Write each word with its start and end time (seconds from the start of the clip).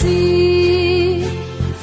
see. 0.00 1.20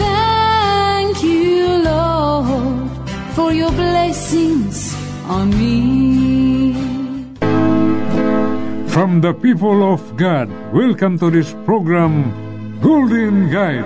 Thank 0.02 1.22
you, 1.22 1.86
Lord, 1.86 2.90
for 3.38 3.54
your 3.54 3.72
blessings 3.72 4.98
on 5.30 5.54
me. 5.54 6.74
From 8.90 9.22
the 9.22 9.34
people 9.34 9.94
of 9.94 10.02
God, 10.18 10.50
welcome 10.74 11.20
to 11.20 11.30
this 11.30 11.54
program, 11.66 12.34
Golden 12.82 13.52
Guide. 13.54 13.86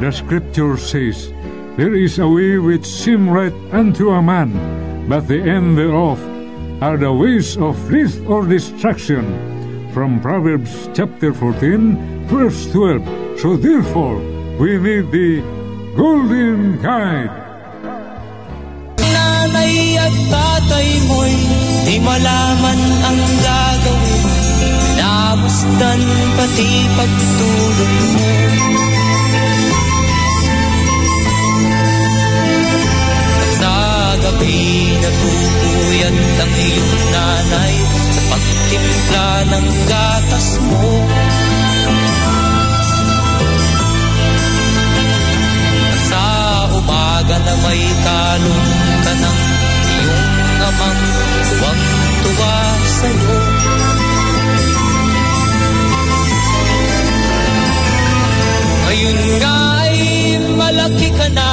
The 0.00 0.10
scripture 0.10 0.76
says, 0.76 1.30
There 1.78 1.94
is 1.94 2.18
a 2.18 2.26
way 2.26 2.58
which 2.58 2.84
seem 2.84 3.30
right 3.30 3.54
unto 3.70 4.10
a 4.10 4.20
man, 4.22 4.50
but 5.08 5.28
the 5.28 5.38
end 5.38 5.78
thereof 5.78 6.18
are 6.82 6.96
the 6.96 7.12
ways 7.12 7.56
of 7.56 7.76
death 7.86 8.18
or 8.26 8.42
destruction. 8.46 9.24
From 9.94 10.20
Proverbs 10.20 10.88
chapter 10.94 11.32
14, 11.34 12.26
verse 12.26 12.66
12. 12.72 13.29
So 13.40 13.56
therefore, 13.56 14.20
we 14.60 14.76
need 14.76 15.08
the 15.08 15.40
Golden 15.96 16.76
Guide. 16.84 17.32
nanay 19.00 19.96
at 19.96 20.16
tatay 20.28 20.88
mo'y 21.08 21.36
di 21.88 21.96
malaman 22.04 22.80
ang 23.00 23.20
gagawin. 23.40 24.24
Namusdan 25.00 26.00
pati 26.36 26.72
pagtulog 27.00 27.94
mo. 28.12 28.28
Sa 33.56 33.76
gabi 34.20 34.60
natutuyat 35.00 36.16
ang 36.44 36.52
iyong 36.60 36.94
nanay 37.08 37.74
Sa 38.04 38.22
pagtimpla 38.28 39.28
ng 39.48 39.66
gatas 39.88 40.48
mo 40.60 41.29
na 47.38 47.54
may 47.62 47.82
kalong 48.02 48.70
ka 49.06 49.12
ng 49.14 49.38
iyong 49.86 50.26
amang 50.66 51.02
tuwang-tuwa 51.46 52.54
sa'yo. 52.82 53.38
Ngayon 58.82 59.18
nga 59.38 59.56
ay 59.86 59.98
malaki 60.58 61.08
ka 61.14 61.28
na, 61.30 61.50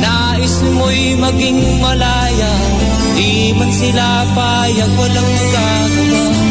nais 0.00 0.54
mo'y 0.64 1.12
maging 1.20 1.60
malaya, 1.84 2.52
di 3.20 3.52
man 3.52 3.68
sila 3.68 4.24
payag 4.32 4.92
walang 4.96 5.32
gagawa. 5.52 6.49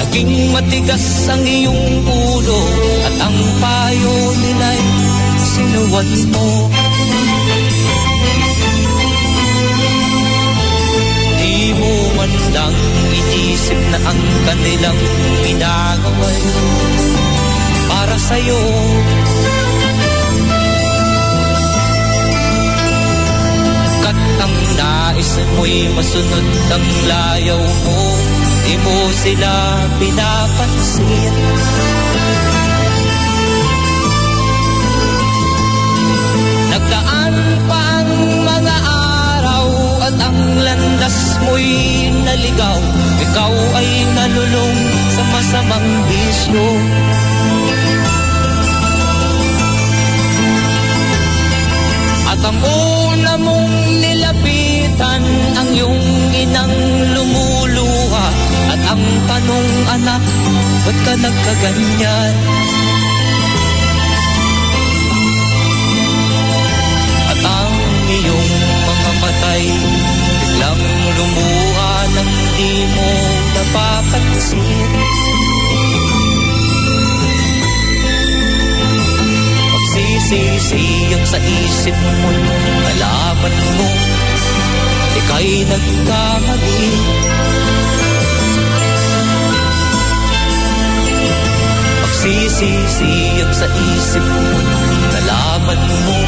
Naging 0.00 0.48
matigas 0.48 1.28
ang 1.28 1.44
iyong 1.44 2.08
ulo 2.08 2.60
At 3.04 3.16
ang 3.20 3.36
payo 3.60 4.16
nila'y 4.32 4.80
sinuwat 5.44 6.10
mo. 6.32 6.48
Di 11.36 11.76
mo 11.76 11.92
man 12.16 12.32
lang 12.56 12.76
inisip 13.12 13.76
na 13.92 13.98
ang 14.08 14.20
kanilang 14.48 15.00
ginagawa'y 15.44 16.40
Para 17.92 18.16
sa'yo. 18.16 18.62
Kat 24.00 24.20
ang 24.48 24.56
nais 24.80 25.32
mo'y 25.60 25.92
masunod 25.92 26.48
ang 26.72 26.86
layaw 27.04 27.62
mo 27.84 28.00
Di 28.70 28.78
mo 28.86 29.10
sila 29.10 29.82
pinapansin. 29.98 31.34
Nagdaan 36.70 37.34
pa 37.66 37.82
ang 37.98 38.14
mga 38.46 38.76
araw 39.34 39.66
At 40.06 40.14
ang 40.22 40.38
landas 40.62 41.18
mo'y 41.42 42.14
naligaw. 42.22 42.78
Ikaw 43.18 43.54
ay 43.74 43.88
nalulong 44.14 44.78
sa 45.18 45.22
masamang 45.34 45.90
bisyo. 46.06 46.66
At 52.30 52.38
ang 52.38 52.58
una 52.62 53.34
mong 53.34 53.74
nilapitan 53.98 55.22
ang 55.58 55.68
iyong 55.74 56.06
inang 56.38 56.74
lumuluha 57.18 57.69
At 57.69 57.69
ang 58.90 59.04
tanong 59.30 59.70
anak, 59.86 60.22
ba't 60.82 60.98
ka 61.06 61.14
nagkaganyan? 61.14 62.34
At 67.30 67.38
ang 67.38 67.74
iyong 68.10 68.50
mga 68.82 69.10
matay 69.22 69.64
biglang 70.60 70.84
lumuha 71.16 71.92
nang 72.18 72.32
di 72.58 72.72
mo 72.90 73.10
napapansin 73.54 74.90
Magsisisiyang 79.70 81.26
sa 81.26 81.38
isip 81.38 81.96
mo 81.96 82.30
Nalaman 82.82 83.56
mo 83.78 83.88
Ika'y 85.16 85.64
nagkamali 85.64 86.84
Magsisisiyang 92.20 93.48
sa 93.48 93.64
isip 93.64 94.20
mo 94.20 94.44
Nalaman 95.08 95.80
mo 96.04 96.20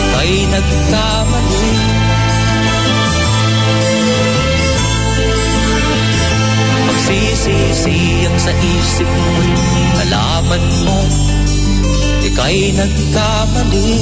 Ika'y 0.00 0.48
nagkamali. 0.48 1.72
Magsisisiyang 6.88 8.38
sa 8.40 8.52
isip 8.56 9.04
mo 9.12 9.44
Nalaman 10.00 10.64
mo 10.88 11.04
Ika'y 12.24 12.72
nagkamali 12.72 13.92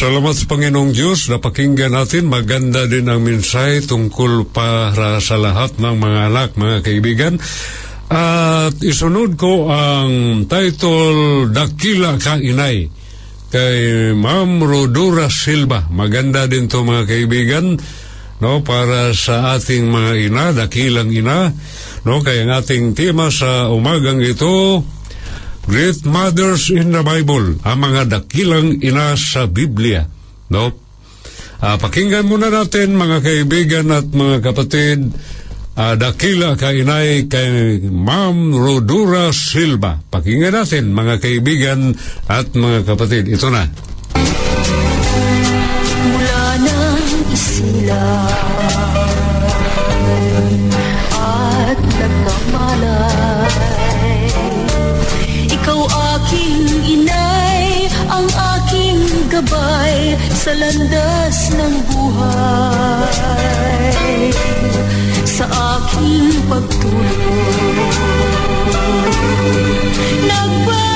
Salamat 0.00 0.32
sa 0.32 0.48
Panginoong 0.48 0.96
Diyos. 0.96 1.28
Napakinggan 1.28 1.92
natin. 1.92 2.24
Maganda 2.24 2.88
din 2.88 3.04
ang 3.04 3.20
minsay 3.20 3.84
tungkol 3.84 4.48
para 4.48 5.20
sa 5.20 5.36
lahat 5.36 5.76
ng 5.76 5.92
mga 6.00 6.20
anak, 6.32 6.56
mga 6.56 6.78
kaibigan. 6.80 7.36
At 8.08 8.80
isunod 8.80 9.36
ko 9.36 9.68
ang 9.68 10.48
title 10.48 11.52
Dakila 11.52 12.16
Ka 12.16 12.40
Inay 12.40 12.88
kay 13.52 13.76
Ma'am 14.16 14.64
Rodora 14.64 15.28
Silva. 15.28 15.84
Maganda 15.92 16.48
din 16.48 16.64
to 16.64 16.80
mga 16.80 17.04
kaibigan 17.04 17.76
no 18.40 18.64
para 18.64 19.12
sa 19.12 19.52
ating 19.60 19.84
mga 19.84 20.12
ina, 20.16 20.44
dakilang 20.56 21.12
ina, 21.12 21.52
no 22.08 22.24
kay 22.24 22.48
ang 22.48 22.56
ating 22.56 22.96
tema 22.96 23.28
sa 23.28 23.68
umagang 23.68 24.24
ito 24.24 24.80
Great 25.68 26.04
Mothers 26.08 26.72
in 26.72 26.94
the 26.94 27.04
Bible, 27.04 27.60
ang 27.66 27.78
mga 27.84 28.08
dakilang 28.08 28.80
ina 28.80 29.12
sa 29.18 29.44
Biblia. 29.44 30.08
No? 30.48 30.72
Uh, 31.60 31.76
pakinggan 31.76 32.24
muna 32.24 32.48
natin 32.48 32.96
mga 32.96 33.20
kaibigan 33.20 33.92
at 33.92 34.08
mga 34.08 34.40
kapatid, 34.40 35.12
uh, 35.76 35.92
dakila 35.92 36.56
ka 36.56 36.72
inay 36.72 37.28
kay 37.28 37.84
Ma'am 37.84 38.56
Rodura 38.56 39.28
Silva. 39.36 40.00
Pakinggan 40.00 40.56
natin 40.56 40.96
mga 40.96 41.20
kaibigan 41.20 41.92
at 42.32 42.56
mga 42.56 42.88
kapatid. 42.88 43.28
Ito 43.28 43.52
na. 43.52 43.68
Mula 46.00 46.42
ng 46.64 47.04
isila 47.28 48.00
Ikaw 55.70 55.86
aking 55.86 56.82
inay, 56.82 57.86
ang 58.10 58.26
aking 58.26 59.06
gabay 59.30 60.18
sa 60.34 60.50
landas 60.58 61.54
ng 61.54 61.74
buhay. 61.94 63.14
Sa 65.22 65.46
aking 65.46 66.42
pagtulog 66.50 67.22
Nagbabantay 70.26 70.89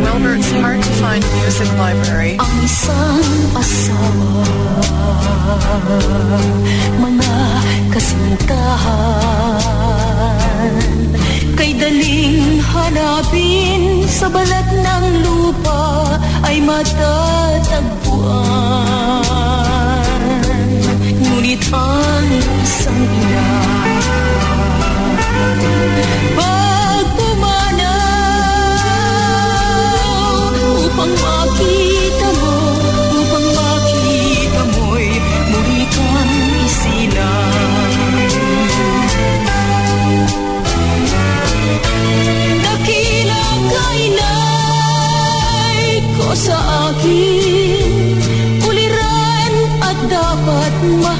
from 0.00 0.22
Wilbert's 0.22 0.50
Hard 0.52 0.82
to 0.82 0.90
Find 1.00 1.24
Music 1.40 1.68
Library. 1.76 2.36
ang 2.40 2.56
isang 2.64 3.24
asawa 3.56 4.44
Mga 7.00 7.36
kasintahan 7.92 9.44
Kay 11.56 11.76
daling 11.76 12.60
hanapin 12.64 14.08
Sa 14.08 14.28
balat 14.32 14.68
ng 14.72 15.04
lupa 15.24 16.16
Ay 16.44 16.60
matatagpuan 16.64 17.19
dapat 50.80 51.19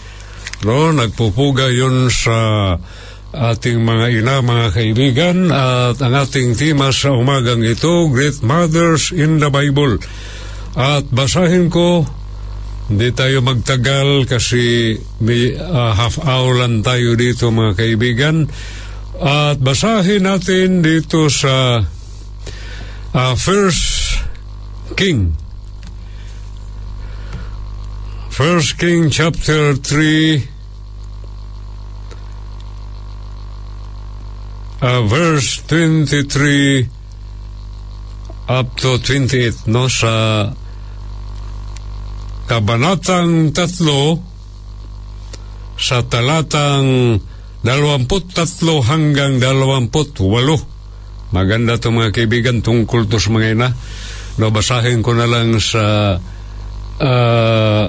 No, 0.61 0.93
nagpupuga 0.93 1.73
yun 1.73 2.13
sa 2.13 2.77
ating 3.33 3.81
mga 3.81 4.05
ina, 4.21 4.45
mga 4.45 4.67
kaibigan, 4.75 5.37
at 5.49 5.97
ang 6.03 6.13
ating 6.13 6.53
tema 6.53 6.93
sa 6.93 7.17
umagang 7.17 7.65
ito, 7.65 8.11
Great 8.13 8.45
Mothers 8.45 9.09
in 9.09 9.41
the 9.41 9.49
Bible. 9.49 9.97
At 10.77 11.07
basahin 11.09 11.71
ko, 11.71 12.05
hindi 12.91 13.09
tayo 13.15 13.39
magtagal 13.39 14.27
kasi 14.27 14.93
may 15.23 15.55
ah, 15.55 15.95
half 15.95 16.19
hour 16.19 16.59
lang 16.59 16.83
tayo 16.83 17.15
dito 17.15 17.47
mga 17.47 17.73
kaibigan. 17.79 18.51
At 19.17 19.63
basahin 19.63 20.27
natin 20.27 20.83
dito 20.83 21.31
sa 21.31 21.81
ah, 23.15 23.33
First 23.39 24.19
King. 24.99 25.31
First 28.27 28.75
King 28.75 29.07
chapter 29.07 29.79
3 29.79 30.50
uh, 34.81 35.01
verse 35.05 35.61
23 35.69 36.89
up 38.51 38.67
to 38.75 38.97
28 38.99 39.69
no 39.69 39.87
sa 39.87 40.49
kabanatang 42.49 43.55
tatlo 43.55 44.19
sa 45.79 46.03
talatang 46.03 47.15
dalawamput 47.63 48.35
tatlo 48.35 48.83
hanggang 48.83 49.39
dalawamput 49.39 50.19
walo. 50.19 50.59
Maganda 51.31 51.79
to 51.79 51.95
mga 51.95 52.11
kaibigan 52.11 52.59
tungkol 52.59 53.07
to 53.07 53.15
sa 53.17 53.31
mga 53.31 53.55
ina. 53.55 53.69
No 54.35 54.51
basahin 54.51 54.99
ko 54.99 55.15
na 55.15 55.25
lang 55.31 55.55
sa 55.63 56.19
ah, 56.99 57.85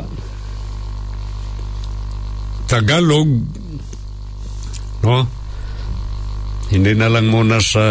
Tagalog. 2.70 3.28
No? 5.02 5.41
Hindi 6.72 6.96
na 6.96 7.12
lang 7.12 7.28
muna 7.28 7.60
sa 7.60 7.84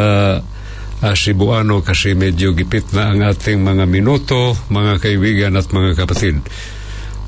uh, 1.01 1.13
Cebuano 1.13 1.85
kasi 1.85 2.17
medyo 2.17 2.57
gipit 2.57 2.89
na 2.97 3.13
ang 3.13 3.21
ating 3.21 3.61
mga 3.61 3.85
minuto, 3.85 4.57
mga 4.73 4.97
kaibigan 4.97 5.53
at 5.53 5.69
mga 5.69 5.93
kapatid. 5.93 6.41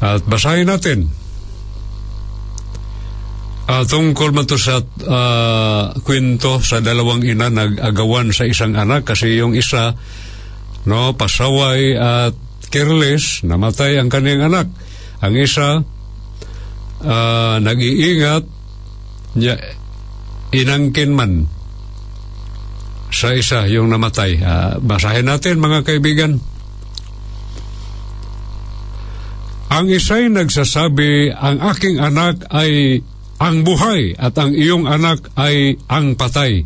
At 0.02 0.26
basahin 0.26 0.66
natin. 0.66 1.14
Uh, 3.64 3.88
tungkol 3.88 4.36
man 4.36 4.44
to 4.44 4.60
sa 4.60 4.84
uh, 4.84 5.96
kwento 6.04 6.60
sa 6.60 6.84
dalawang 6.84 7.24
ina 7.24 7.48
nag-agawan 7.48 8.36
sa 8.36 8.44
isang 8.44 8.76
anak 8.76 9.08
kasi 9.08 9.40
yung 9.40 9.56
isa 9.56 9.96
no 10.84 11.16
pasaway 11.16 11.96
at 11.96 12.36
careless 12.68 13.40
namatay 13.48 13.96
ang 14.04 14.12
kaniyang 14.12 14.52
anak 14.52 14.68
ang 15.24 15.40
isa 15.40 15.80
uh, 17.08 17.56
nag-iingat 17.64 18.44
niya 19.40 19.56
inangkin 20.54 21.12
man 21.14 21.50
sa 23.14 23.34
isa 23.34 23.70
yung 23.70 23.94
namatay 23.94 24.42
uh, 24.42 24.74
basahin 24.82 25.30
natin 25.30 25.62
mga 25.62 25.86
kaibigan 25.86 26.42
ang 29.74 29.90
isa'y 29.90 30.30
nagsasabi 30.30 31.34
ang 31.34 31.58
aking 31.62 31.98
anak 31.98 32.46
ay 32.54 33.02
ang 33.42 33.66
buhay 33.66 34.14
at 34.16 34.38
ang 34.38 34.54
iyong 34.54 34.86
anak 34.86 35.34
ay 35.36 35.76
ang 35.90 36.14
patay. 36.14 36.64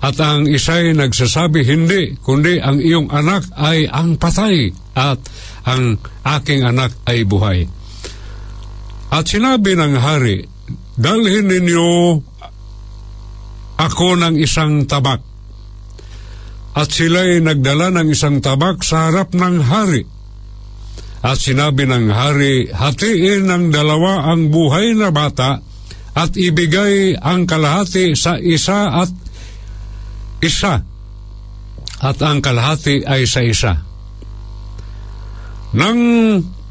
At 0.00 0.16
ang 0.20 0.48
isa'y 0.48 0.96
nagsasabi 0.96 1.64
hindi, 1.64 2.16
kundi 2.20 2.60
ang 2.60 2.80
iyong 2.80 3.08
anak 3.12 3.48
ay 3.56 3.88
ang 3.88 4.16
patay 4.16 4.72
at 4.96 5.20
ang 5.64 5.96
aking 6.24 6.64
anak 6.64 6.92
ay 7.04 7.24
buhay. 7.24 7.68
At 9.10 9.28
sinabi 9.28 9.76
ng 9.76 9.98
hari, 9.98 10.46
dalhin 10.96 11.50
ninyo 11.50 11.88
ako 13.80 14.20
ng 14.20 14.36
isang 14.36 14.84
tabak. 14.84 15.24
At 16.76 16.92
sila'y 16.92 17.40
nagdala 17.40 17.90
ng 17.96 18.12
isang 18.12 18.44
tabak 18.44 18.84
sa 18.84 19.08
harap 19.08 19.32
ng 19.32 19.56
hari. 19.64 20.04
At 21.24 21.40
sinabi 21.40 21.88
ng 21.88 22.12
hari, 22.12 22.68
hatiin 22.68 23.48
ng 23.48 23.64
dalawa 23.72 24.28
ang 24.32 24.52
buhay 24.52 24.96
na 24.96 25.08
bata 25.12 25.60
at 26.16 26.32
ibigay 26.36 27.16
ang 27.16 27.44
kalahati 27.44 28.16
sa 28.16 28.36
isa 28.40 29.04
at 29.04 29.10
isa 30.40 30.80
at 32.00 32.16
ang 32.24 32.40
kalahati 32.40 33.04
ay 33.04 33.28
sa 33.28 33.44
isa. 33.44 33.72
Nang 35.76 36.00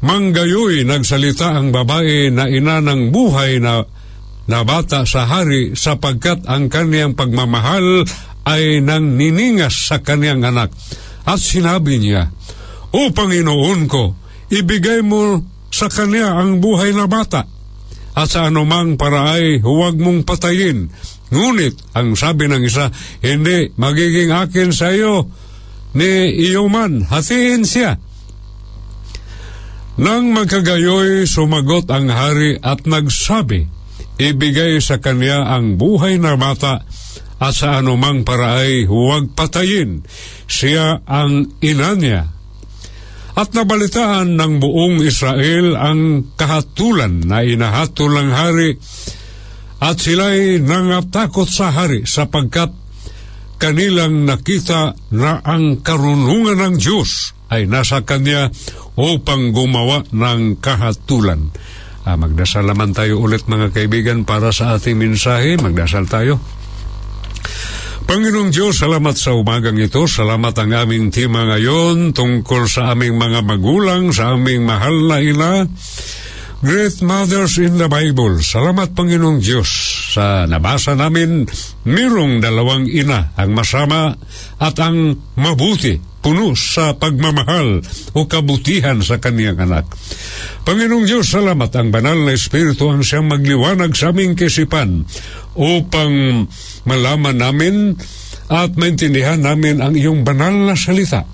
manggayoy 0.02 0.82
nagsalita 0.84 1.54
ang 1.54 1.70
babae 1.70 2.34
na 2.34 2.50
ina 2.50 2.82
ng 2.82 3.14
buhay 3.14 3.62
na, 3.62 3.86
na 4.50 4.66
bata 4.66 5.06
sa 5.06 5.30
hari 5.30 5.78
sapagkat 5.78 6.42
ang 6.50 6.66
kaniyang 6.66 7.14
pagmamahal 7.14 8.02
ay 8.50 8.82
nang 8.82 9.14
niningas 9.14 9.86
sa 9.86 10.02
kaniyang 10.02 10.42
anak. 10.42 10.74
At 11.22 11.38
sinabi 11.38 12.02
niya, 12.02 12.34
O 12.90 13.14
Panginoon 13.14 13.86
ko, 13.86 14.18
ibigay 14.50 15.06
mo 15.06 15.38
sa 15.70 15.86
kanya 15.86 16.34
ang 16.34 16.58
buhay 16.58 16.90
na 16.90 17.06
bata 17.06 17.46
at 18.10 18.26
sa 18.26 18.50
anumang 18.50 18.98
paraay 18.98 19.62
huwag 19.62 19.94
mong 20.02 20.26
patayin. 20.26 20.90
Ngunit, 21.30 21.78
ang 21.94 22.18
sabi 22.18 22.50
ng 22.50 22.66
isa, 22.66 22.90
hindi, 23.22 23.70
magiging 23.78 24.34
akin 24.34 24.74
sa 24.74 24.90
iyo 24.90 25.30
ni 25.94 26.34
iyo 26.34 26.66
man, 26.66 27.06
hatiin 27.06 27.62
siya. 27.62 28.02
Nang 30.00 30.34
magkagayoy, 30.34 31.22
sumagot 31.28 31.86
ang 31.94 32.10
hari 32.10 32.58
at 32.58 32.82
nagsabi, 32.82 33.70
ibigay 34.20 34.76
sa 34.84 35.00
kanya 35.00 35.48
ang 35.56 35.80
buhay 35.80 36.20
na 36.20 36.36
bata 36.36 36.84
at 37.40 37.54
sa 37.56 37.80
anumang 37.80 38.20
paraay 38.28 38.84
huwag 38.84 39.32
patayin. 39.32 40.04
Siya 40.44 41.00
ang 41.08 41.56
ina 41.64 41.96
niya 41.96 42.28
at 43.40 43.56
nabalitaan 43.56 44.36
ng 44.36 44.60
buong 44.60 45.00
Israel 45.00 45.72
ang 45.80 46.34
kahatulan 46.36 47.24
na 47.24 47.40
inahatol 47.40 48.12
ng 48.12 48.30
hari 48.36 48.76
at 49.80 49.96
sila'y 49.96 50.60
nangatakot 50.60 51.48
sa 51.48 51.72
hari 51.72 52.04
sapagkat 52.04 52.68
kanilang 53.56 54.28
nakita 54.28 54.92
na 55.16 55.40
ang 55.40 55.80
karunungan 55.80 56.60
ng 56.60 56.74
Diyos 56.76 57.32
ay 57.48 57.64
nasa 57.64 58.04
kanya 58.04 58.52
upang 59.00 59.56
gumawa 59.56 60.04
ng 60.12 60.60
kahatulan. 60.60 61.48
Ah, 62.10 62.18
magdasal 62.18 62.66
naman 62.66 62.90
tayo 62.90 63.22
ulit 63.22 63.46
mga 63.46 63.70
kaibigan 63.70 64.26
para 64.26 64.50
sa 64.50 64.74
ating 64.74 64.98
mensahe. 64.98 65.54
Magdasal 65.54 66.10
tayo. 66.10 66.42
Panginoong 68.02 68.50
Diyos, 68.50 68.82
salamat 68.82 69.14
sa 69.14 69.38
umagang 69.38 69.78
ito. 69.78 70.02
Salamat 70.10 70.50
ang 70.58 70.74
aming 70.74 71.14
tema 71.14 71.46
ngayon 71.46 72.10
tungkol 72.10 72.66
sa 72.66 72.98
aming 72.98 73.14
mga 73.14 73.46
magulang, 73.46 74.10
sa 74.10 74.34
aming 74.34 74.66
mahal 74.66 75.06
na 75.06 75.22
ina. 75.22 75.52
Great 76.60 77.00
Mothers 77.00 77.56
in 77.56 77.80
the 77.80 77.88
Bible. 77.88 78.36
Salamat 78.44 78.92
Panginoong 78.92 79.40
Diyos 79.40 79.64
sa 80.12 80.44
nabasa 80.44 80.92
namin 80.92 81.48
mirong 81.88 82.44
dalawang 82.44 82.84
ina 82.84 83.32
ang 83.32 83.56
masama 83.56 84.12
at 84.60 84.76
ang 84.76 85.16
mabuti 85.40 85.96
puno 86.20 86.52
sa 86.52 86.92
pagmamahal 87.00 87.80
o 88.12 88.28
kabutihan 88.28 89.00
sa 89.00 89.16
kaniyang 89.16 89.56
anak. 89.56 89.88
Panginoong 90.68 91.08
Diyos, 91.08 91.32
salamat 91.32 91.72
ang 91.80 91.88
banal 91.88 92.28
na 92.28 92.36
Espiritu 92.36 92.92
ang 92.92 93.00
siyang 93.00 93.32
magliwanag 93.32 93.96
sa 93.96 94.12
aming 94.12 94.36
kisipan 94.36 95.08
upang 95.56 96.44
malaman 96.84 97.40
namin 97.40 97.96
at 98.52 98.76
maintindihan 98.76 99.40
namin 99.40 99.80
ang 99.80 99.96
iyong 99.96 100.28
banal 100.28 100.52
na 100.52 100.76
salita. 100.76 101.24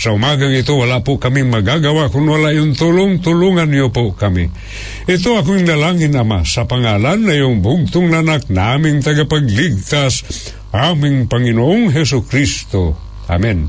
Sa 0.00 0.16
umagang 0.16 0.56
ito, 0.56 0.80
wala 0.80 1.04
po 1.04 1.20
kaming 1.20 1.52
magagawa 1.52 2.08
kung 2.08 2.24
wala 2.24 2.56
yung 2.56 2.72
tulong, 2.72 3.20
tulungan 3.20 3.68
niyo 3.68 3.92
po 3.92 4.16
kami. 4.16 4.48
Ito 5.04 5.44
aking 5.44 5.68
nalangin, 5.68 6.16
Ama, 6.16 6.40
sa 6.48 6.64
pangalan 6.64 7.20
na 7.20 7.36
yung 7.36 7.60
bugtong 7.60 8.08
nanak 8.08 8.48
naming 8.48 9.04
tagapagligtas, 9.04 10.24
aming 10.72 11.28
Panginoong 11.28 11.92
Heso 11.92 12.24
Kristo. 12.24 12.96
Amen. 13.28 13.68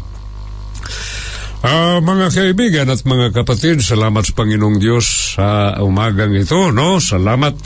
Uh, 1.62 2.00
mga 2.00 2.32
kaibigan 2.32 2.88
at 2.88 3.04
mga 3.04 3.36
kapatid, 3.36 3.84
salamat 3.84 4.24
sa 4.24 4.32
Panginoong 4.32 4.80
Diyos 4.80 5.36
sa 5.36 5.76
umagang 5.84 6.32
ito, 6.32 6.72
no? 6.72 7.04
Salamat. 7.04 7.60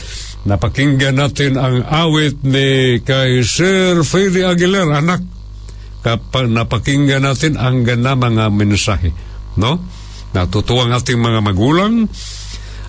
Napakinggan 0.49 1.21
natin 1.21 1.61
ang 1.61 1.85
awit 1.85 2.41
ni 2.41 2.97
kay 3.05 3.45
Sir 3.45 4.01
Freddy 4.01 4.41
Aguilar, 4.41 4.89
anak. 4.89 5.34
Kapag 6.05 6.53
napakinggan 6.53 7.25
natin 7.25 7.57
ang 7.57 7.81
ganda 7.81 8.13
mga 8.13 8.53
mensahe, 8.53 9.09
no? 9.57 9.81
Natutuwa 10.37 10.85
ang 10.85 10.93
ating 11.01 11.17
mga 11.17 11.41
magulang 11.41 12.05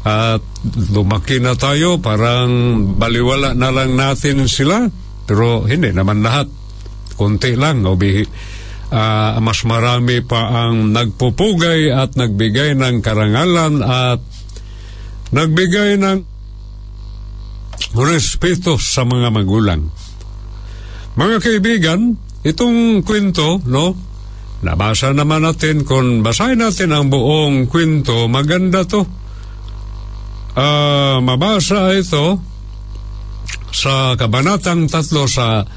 at 0.04 0.44
lumaki 0.92 1.40
na 1.40 1.56
tayo, 1.56 1.96
parang 1.96 2.76
baliwala 3.00 3.56
na 3.56 3.72
lang 3.72 3.96
natin 3.96 4.44
sila, 4.44 4.84
pero 5.24 5.64
hindi 5.64 5.96
naman 5.96 6.20
lahat. 6.20 6.46
Kunti 7.16 7.56
lang, 7.56 7.80
o 7.88 7.96
uh, 7.96 9.40
mas 9.40 9.64
marami 9.64 10.20
pa 10.20 10.68
ang 10.68 10.92
nagpupugay 10.92 11.88
at 11.88 12.12
nagbigay 12.14 12.76
ng 12.76 13.00
karangalan 13.00 13.80
at 13.80 14.20
nagbigay 15.32 15.96
ng 15.96 16.18
respeto 17.96 18.76
sa 18.76 19.08
mga 19.08 19.32
magulang. 19.32 19.88
Mga 21.16 21.36
kaibigan, 21.40 22.00
itong 22.46 23.02
kwento, 23.02 23.58
no? 23.66 23.92
Nabasa 24.62 25.12
naman 25.12 25.44
natin, 25.44 25.82
kung 25.82 26.22
basahin 26.22 26.62
natin 26.62 26.94
ang 26.94 27.10
buong 27.12 27.68
kwento, 27.68 28.30
maganda 28.30 28.86
to. 28.86 29.04
Uh, 30.56 31.20
mabasa 31.20 31.92
ito 31.92 32.40
sa 33.76 34.16
kabanatang 34.16 34.88
tatlo 34.88 35.28
sa 35.28 35.68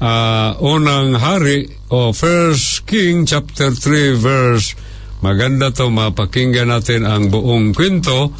uh, 0.00 0.50
unang 0.62 1.18
hari 1.18 1.66
o 1.90 2.14
First 2.14 2.86
King 2.86 3.26
chapter 3.26 3.74
3 3.74 4.14
verse 4.14 4.78
maganda 5.20 5.74
to 5.74 5.92
mapakinggan 5.92 6.72
natin 6.72 7.04
ang 7.04 7.28
buong 7.28 7.76
kwento 7.76 8.32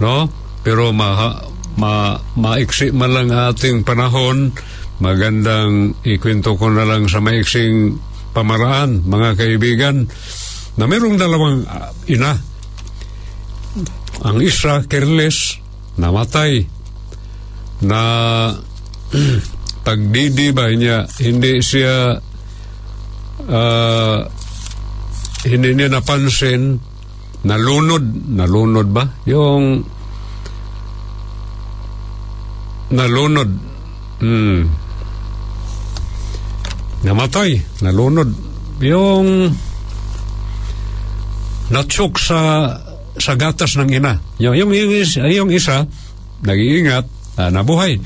no 0.00 0.16
pero 0.64 0.94
ma, 0.96 1.36
ma 1.76 2.16
maiksi 2.38 2.94
man 2.94 3.12
lang 3.12 3.30
ating 3.34 3.84
panahon 3.84 4.54
magandang 5.00 5.96
ikwento 6.04 6.54
ko 6.60 6.68
na 6.68 6.84
lang 6.84 7.08
sa 7.08 7.24
maiksing 7.24 7.96
pamaraan 8.36 9.02
mga 9.08 9.34
kaibigan 9.34 10.06
na 10.76 10.84
mayroong 10.86 11.18
dalawang 11.18 11.66
uh, 11.66 11.90
ina. 12.06 12.36
Ang 14.20 14.38
isa 14.44 14.84
careless 14.86 15.56
namatay 15.96 16.68
na 17.80 18.00
pagdidibay 19.86 20.76
niya, 20.76 21.08
hindi 21.18 21.64
siya 21.64 22.20
uh, 23.48 24.18
hindi 25.48 25.70
niya 25.72 25.88
napansin 25.88 26.76
nalunod, 27.40 28.04
nalunod 28.36 28.88
ba? 28.92 29.08
Yung 29.24 29.80
nalunod. 32.92 33.50
Mm, 34.20 34.60
namatay, 37.04 37.60
nalunod. 37.80 38.30
Yung 38.80 39.52
natsok 41.70 42.12
sa 42.18 42.40
sa 43.20 43.36
gatas 43.36 43.76
ng 43.76 43.90
ina. 43.92 44.16
Yung, 44.40 44.56
yung, 44.56 44.70
yung, 44.72 44.92
isa, 44.96 45.28
yung 45.28 45.50
isa, 45.52 45.84
nag-iingat, 46.40 47.06
ah, 47.36 47.50
nabuhay. 47.52 48.00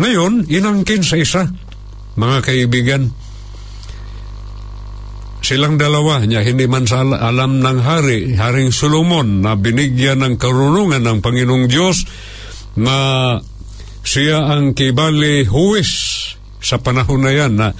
Ngayon, 0.00 0.48
inangkin 0.48 1.04
sa 1.04 1.20
isa, 1.20 1.52
mga 2.16 2.38
kaibigan. 2.40 3.02
Silang 5.42 5.76
dalawa 5.76 6.24
niya, 6.24 6.46
hindi 6.46 6.64
man 6.64 6.88
sa 6.88 7.04
al- 7.04 7.18
alam 7.18 7.60
ng 7.60 7.78
hari, 7.82 8.32
Haring 8.38 8.72
Solomon, 8.72 9.44
na 9.44 9.58
binigyan 9.58 10.24
ng 10.24 10.34
karunungan 10.40 11.02
ng 11.02 11.18
Panginoong 11.20 11.66
Diyos 11.68 12.08
na 12.78 13.36
siya 14.00 14.48
ang 14.48 14.72
kibali 14.72 15.44
huwis 15.44 15.92
sa 16.62 16.78
panahon 16.78 17.26
na 17.26 17.32
yan 17.34 17.52
na 17.58 17.74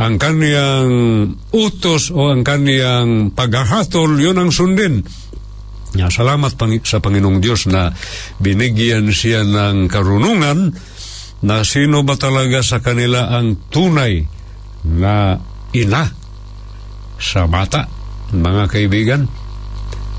ang 0.00 0.16
kaniyang 0.16 0.92
utos 1.52 2.08
o 2.08 2.32
ang 2.32 2.40
kaniyang 2.40 3.36
paghahatol, 3.36 4.16
yun 4.16 4.40
ang 4.40 4.48
sundin. 4.48 5.04
Salamat 5.92 6.56
sa 6.88 7.04
Panginoong 7.04 7.44
Diyos 7.44 7.68
na 7.68 7.92
binigyan 8.40 9.12
siya 9.12 9.44
ng 9.44 9.92
karunungan 9.92 10.72
na 11.44 11.56
sino 11.68 12.00
ba 12.00 12.16
talaga 12.16 12.64
sa 12.64 12.80
kanila 12.80 13.28
ang 13.36 13.68
tunay 13.68 14.24
na 14.88 15.36
ina 15.76 16.08
sa 17.20 17.44
bata, 17.44 17.92
mga 18.32 18.64
kaibigan. 18.72 19.28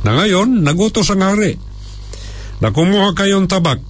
Na 0.06 0.13
ngayon, 0.20 0.62
nagutos 0.62 1.10
ang 1.10 1.25
hari 1.25 1.58
na 2.62 2.70
kumuha 2.70 3.18
kayong 3.18 3.50
tabak. 3.50 3.82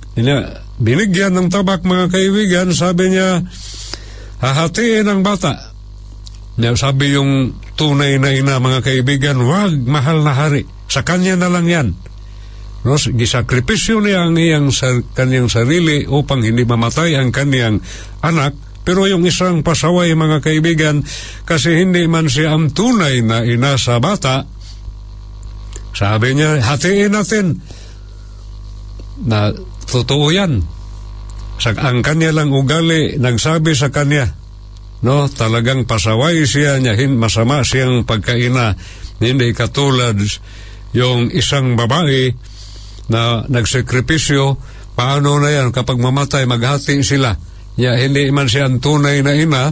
Binigyan 0.80 1.36
ng 1.36 1.52
tabak 1.52 1.84
mga 1.84 2.08
kaibigan, 2.08 2.72
sabi 2.72 3.12
niya, 3.12 3.44
hahatiin 4.40 5.12
ang 5.12 5.20
bata. 5.20 5.73
Na 6.54 6.78
sabi 6.78 7.18
yung 7.18 7.58
tunay 7.74 8.22
na 8.22 8.30
ina 8.30 8.62
mga 8.62 8.86
kaibigan, 8.86 9.42
wag 9.42 9.74
mahal 9.90 10.22
na 10.22 10.38
hari. 10.38 10.70
Sa 10.86 11.02
kanya 11.02 11.34
na 11.34 11.50
lang 11.50 11.66
yan. 11.66 11.88
No, 12.84 13.00
gisakripisyo 13.00 14.04
niya 14.04 14.28
ang 14.28 14.36
iyang 14.36 14.68
sa, 14.70 14.92
kanyang 15.16 15.48
sarili 15.48 16.04
upang 16.04 16.44
hindi 16.44 16.68
mamatay 16.68 17.16
ang 17.16 17.32
kanyang 17.32 17.80
anak. 18.20 18.54
Pero 18.84 19.08
yung 19.08 19.24
isang 19.24 19.64
pasaway 19.64 20.12
mga 20.12 20.44
kaibigan, 20.44 21.00
kasi 21.48 21.80
hindi 21.80 22.04
man 22.12 22.28
siya 22.28 22.52
ang 22.52 22.76
tunay 22.76 23.24
na 23.24 23.48
ina 23.48 23.80
sa 23.80 24.04
bata, 24.04 24.44
sabi 25.96 26.36
niya, 26.36 26.60
hatiin 26.60 27.16
natin 27.16 27.64
na 29.24 29.56
totoo 29.88 30.28
yan. 30.36 30.68
Sa, 31.64 31.72
ang 31.80 32.04
kanya 32.04 32.36
lang 32.36 32.52
ugali, 32.52 33.16
nagsabi 33.16 33.72
sa 33.72 33.88
kanya, 33.94 34.36
no, 35.04 35.28
talagang 35.28 35.84
pasaway 35.84 36.48
siya 36.48 36.80
niya, 36.80 36.96
masama 37.12 37.62
siyang 37.62 38.08
pagkaina, 38.08 38.74
hindi 39.20 39.52
katulad 39.52 40.18
yung 40.96 41.30
isang 41.36 41.76
babae 41.76 42.32
na 43.12 43.44
nagsakripisyo, 43.46 44.56
paano 44.96 45.44
na 45.44 45.52
yan 45.52 45.76
kapag 45.76 46.00
mamatay, 46.00 46.48
maghati 46.48 47.04
sila. 47.04 47.36
Ya, 47.76 47.98
hindi 47.98 48.30
man 48.30 48.48
siya 48.48 48.70
ang 48.70 48.80
tunay 48.80 49.26
na 49.26 49.34
ina, 49.34 49.64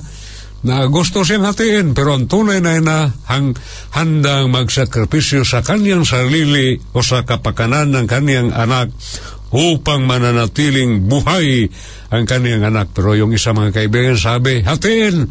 na 0.61 0.85
gusto 0.89 1.25
siyang 1.25 1.47
hatiin, 1.49 1.97
pero 1.97 2.13
ang 2.13 2.29
tunay 2.29 2.61
na 2.61 2.77
ina 2.77 2.97
hang, 3.29 3.57
handang 3.97 4.53
magsakripisyo 4.53 5.41
sa 5.41 5.65
kanyang 5.65 6.05
sarili 6.05 6.77
o 6.93 7.01
sa 7.01 7.25
kapakanan 7.25 7.93
ng 7.93 8.05
kanyang 8.05 8.49
anak 8.53 8.93
upang 9.51 10.07
mananatiling 10.07 11.07
buhay 11.11 11.67
ang 12.07 12.23
kanyang 12.23 12.71
anak. 12.71 12.95
Pero 12.95 13.15
yung 13.15 13.35
isa 13.35 13.51
mga 13.51 13.75
kaibigan 13.83 14.15
sabi, 14.15 14.63
hatiin! 14.63 15.27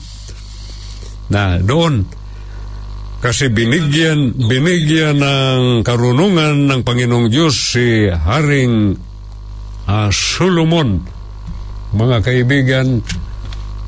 Na 1.33 1.57
doon, 1.63 2.05
kasi 3.21 3.53
binigyan, 3.53 4.33
binigyan 4.33 5.21
ng 5.21 5.85
karunungan 5.85 6.65
ng 6.73 6.81
Panginoong 6.81 7.29
Diyos 7.29 7.77
si 7.77 8.09
Haring 8.09 8.97
uh, 9.85 10.09
Solomon. 10.09 11.05
Mga 11.93 12.17
kaibigan, 12.25 13.05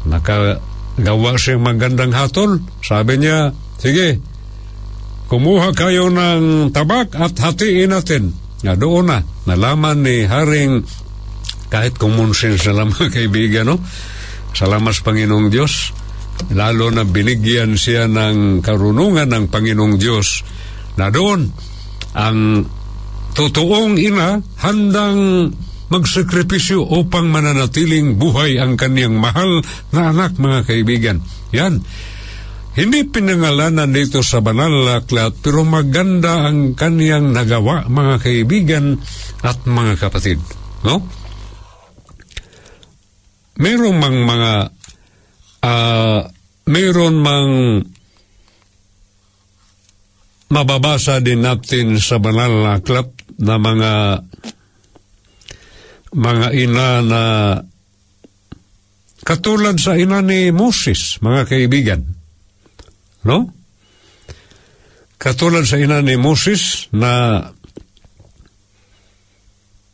nakagawa 0.05 1.41
siyang 1.41 1.65
magandang 1.65 2.13
hatol. 2.13 2.61
Sabi 2.85 3.25
niya, 3.25 3.57
sige, 3.81 4.21
kumuha 5.33 5.73
kayo 5.73 6.13
ng 6.13 6.69
tabak 6.69 7.17
at 7.17 7.33
hatiin 7.33 7.89
natin. 7.89 8.42
Nga 8.63 8.75
doon 8.79 9.11
na, 9.11 9.19
nalaman 9.47 10.07
ni 10.07 10.27
Haring, 10.27 10.87
kahit 11.69 11.99
kumonsin 11.99 12.57
sila 12.57 12.87
mga 12.91 13.11
kaibigan, 13.11 13.75
no? 13.75 13.77
Salamat 14.53 14.93
sa 14.93 15.07
Panginoong 15.09 15.49
Diyos 15.49 16.03
lalo 16.53 16.91
na 16.91 17.07
binigyan 17.07 17.79
siya 17.79 18.11
ng 18.11 18.65
karunungan 18.65 19.31
ng 19.31 19.45
Panginoong 19.53 19.97
Diyos 20.01 20.43
na 20.99 21.13
doon 21.13 21.49
ang 22.13 22.67
totoong 23.33 23.97
ina 23.97 24.43
handang 24.61 25.53
magsakripisyo 25.93 26.89
upang 26.89 27.29
mananatiling 27.29 28.17
buhay 28.17 28.57
ang 28.57 28.81
kaniyang 28.81 29.17
mahal 29.17 29.61
na 29.93 30.09
anak 30.13 30.41
mga 30.41 30.61
kaibigan. 30.65 31.17
Yan. 31.53 31.85
Hindi 32.73 33.05
pinangalanan 33.05 33.93
dito 33.93 34.25
sa 34.25 34.41
banal 34.41 34.73
na 34.73 35.05
aklat 35.05 35.45
pero 35.45 35.61
maganda 35.61 36.49
ang 36.49 36.73
kaniyang 36.73 37.29
nagawa 37.29 37.85
mga 37.85 38.17
kaibigan 38.25 38.97
at 39.45 39.69
mga 39.69 40.01
kapatid. 40.01 40.41
No? 40.81 41.05
Merong 43.61 43.97
mang 44.01 44.19
mga 44.25 44.53
uh, 45.61 46.21
mayroon 46.73 47.21
mang 47.21 47.53
mababasa 50.49 51.21
din 51.21 51.45
natin 51.45 52.01
sa 52.01 52.17
banal 52.17 52.53
na 52.57 52.81
aklat 52.81 53.13
na 53.37 53.61
mga 53.61 53.93
mga 56.13 56.47
ina 56.57 56.89
na 57.05 57.23
katulad 59.25 59.77
sa 59.77 59.97
ina 59.97 60.25
ni 60.25 60.49
Moses, 60.53 61.21
mga 61.21 61.49
kaibigan. 61.49 62.22
No? 63.23 63.51
Katulad 65.19 65.63
sa 65.67 65.79
ina 65.79 66.03
ni 66.03 66.19
Moses 66.19 66.91
na 66.91 67.39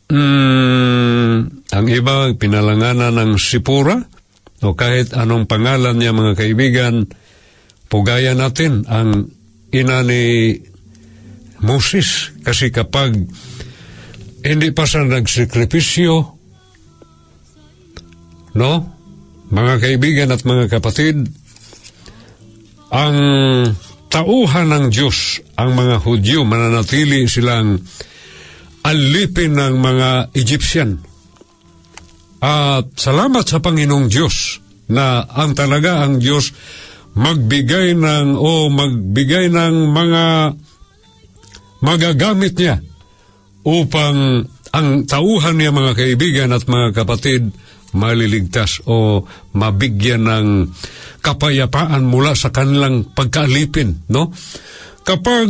mm, 0.09 1.35
ang 1.69 1.85
iba 1.85 2.33
pinalanganan 2.33 3.13
ng 3.13 3.31
Sipura, 3.37 4.01
o 4.59 4.75
kahit 4.75 5.13
anong 5.13 5.45
pangalan 5.45 5.95
niya 5.95 6.11
mga 6.11 6.33
kaibigan, 6.33 7.05
pugaya 7.87 8.33
natin 8.33 8.83
ang 8.89 9.29
ina 9.69 10.01
ni 10.01 10.57
Moses 11.61 12.33
kasi 12.41 12.73
kapag 12.73 13.13
hindi 14.41 14.69
pa 14.71 14.83
siya 14.87 15.05
nagsikripisyo, 15.05 16.13
no? 18.55 18.71
Mga 19.49 19.73
kaibigan 19.81 20.29
at 20.29 20.45
mga 20.45 20.69
kapatid, 20.69 21.27
ang 22.89 23.17
tauhan 24.09 24.67
ng 24.73 24.85
Diyos, 24.89 25.45
ang 25.53 25.77
mga 25.77 26.01
Hudyo, 26.01 26.41
mananatili 26.41 27.29
silang 27.29 27.77
alipin 28.81 29.53
ng 29.53 29.75
mga 29.77 30.09
Egyptian. 30.33 30.97
At 32.41 32.95
salamat 32.97 33.45
sa 33.45 33.61
Panginoong 33.61 34.09
Diyos 34.09 34.57
na 34.89 35.21
ang 35.21 35.53
talaga 35.53 36.01
ang 36.01 36.17
Diyos 36.17 36.49
magbigay 37.13 37.93
ng 37.93 38.33
o 38.37 38.71
magbigay 38.73 39.51
ng 39.53 39.75
mga 39.93 40.23
magagamit 41.83 42.53
niya 42.57 42.81
upang 43.67 44.47
ang 44.69 44.87
tauhan 45.05 45.57
niya 45.57 45.73
mga 45.73 45.93
kaibigan 45.97 46.49
at 46.53 46.65
mga 46.65 46.95
kapatid 46.95 47.49
maliligtas 47.95 48.85
o 48.85 49.25
mabigyan 49.55 50.25
ng 50.27 50.47
kapayapaan 51.19 52.05
mula 52.05 52.37
sa 52.37 52.53
kanilang 52.53 53.07
pagkaalipin, 53.11 54.09
no? 54.11 54.31
Kapag 55.03 55.47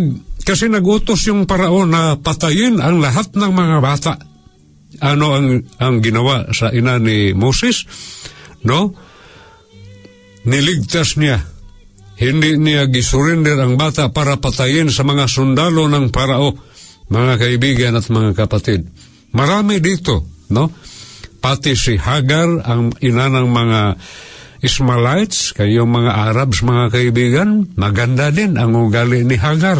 kasi 0.47 0.71
nagutos 0.71 1.27
yung 1.27 1.45
paraon 1.45 1.91
na 1.91 2.15
patayin 2.17 2.79
ang 2.81 3.03
lahat 3.03 3.35
ng 3.35 3.51
mga 3.53 3.77
bata 3.83 4.17
ano 4.97 5.37
ang 5.37 5.47
ang 5.77 6.01
ginawa 6.01 6.49
sa 6.49 6.73
ina 6.73 6.97
ni 6.97 7.37
Moses 7.37 7.85
no? 8.65 8.91
Niligtas 10.49 11.19
niya. 11.19 11.43
Hindi 12.19 12.59
niya 12.59 12.89
gisurrender 12.91 13.55
ang 13.61 13.79
bata 13.79 14.11
para 14.11 14.41
patayin 14.41 14.91
sa 14.91 15.07
mga 15.07 15.29
sundalo 15.31 15.87
ng 15.87 16.11
parao 16.11 16.51
mga 17.09 17.33
kaibigan 17.39 17.95
at 17.95 18.09
mga 18.11 18.33
kapatid. 18.35 18.89
Marami 19.31 19.77
dito 19.79 20.25
no 20.49 20.73
pati 21.39 21.75
si 21.75 21.95
Hagar 21.95 22.63
ang 22.67 22.93
ina 22.99 23.31
ng 23.31 23.47
mga 23.47 23.79
Ismailites 24.59 25.55
kayo 25.55 25.87
mga 25.87 26.35
Arabs 26.35 26.59
mga 26.61 26.91
kaibigan 26.91 27.71
maganda 27.79 28.27
din 28.27 28.59
ang 28.59 28.75
ugali 28.75 29.23
ni 29.23 29.39
Hagar 29.39 29.79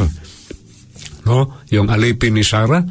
no 1.28 1.60
yung 1.68 1.92
alipin 1.92 2.40
ni 2.40 2.44
Sarah 2.48 2.84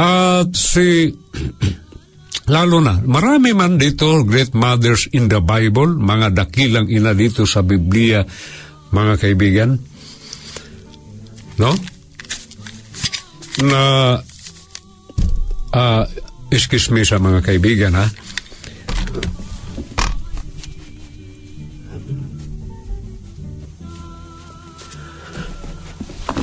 at 0.00 0.48
si 0.56 1.12
Lalo 2.50 2.82
na, 2.82 2.98
marami 2.98 3.54
man 3.54 3.78
dito 3.78 4.26
great 4.26 4.58
mothers 4.58 5.06
in 5.14 5.30
the 5.30 5.38
Bible, 5.38 5.94
mga 5.94 6.34
dakilang 6.34 6.90
ina 6.90 7.14
dito 7.14 7.46
sa 7.46 7.62
Biblia, 7.62 8.26
mga 8.90 9.14
kaibigan. 9.22 9.78
No? 11.62 11.70
Na, 13.62 13.82
uh, 15.70 16.04
excuse 16.50 16.90
me 16.90 17.06
sa 17.06 17.22
mga 17.22 17.46
kaibigan 17.46 17.94
ha, 17.94 18.06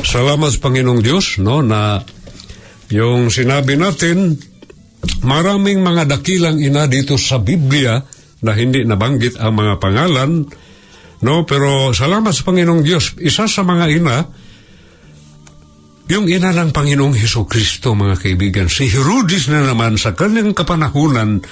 Salamat 0.07 0.55
sa 0.55 0.63
Panginoong 0.63 1.03
Diyos 1.03 1.35
no 1.43 1.59
na 1.59 1.99
yung 2.87 3.27
sinabi 3.27 3.75
natin 3.75 4.39
maraming 5.27 5.83
mga 5.83 6.07
dakilang 6.07 6.63
ina 6.63 6.87
dito 6.87 7.19
sa 7.19 7.43
Biblia 7.43 7.99
na 8.39 8.51
hindi 8.55 8.87
nabanggit 8.87 9.35
ang 9.35 9.59
mga 9.59 9.83
pangalan 9.83 10.47
no 11.27 11.43
pero 11.43 11.91
salamat 11.91 12.31
sa 12.31 12.47
Panginoong 12.47 12.81
Diyos. 12.87 13.19
Isa 13.19 13.51
sa 13.51 13.67
mga 13.67 13.85
ina 13.91 14.23
yung 16.07 16.31
ina 16.31 16.55
ng 16.55 16.71
Panginoong 16.71 17.15
Heso 17.15 17.43
Kristo 17.43 17.91
mga 17.91 18.15
kaibigan 18.19 18.67
si 18.71 18.87
Herodes 18.87 19.51
na 19.51 19.63
naman 19.67 19.99
sa 19.99 20.15
kanyang 20.15 20.55
kapanahunan 20.55 21.43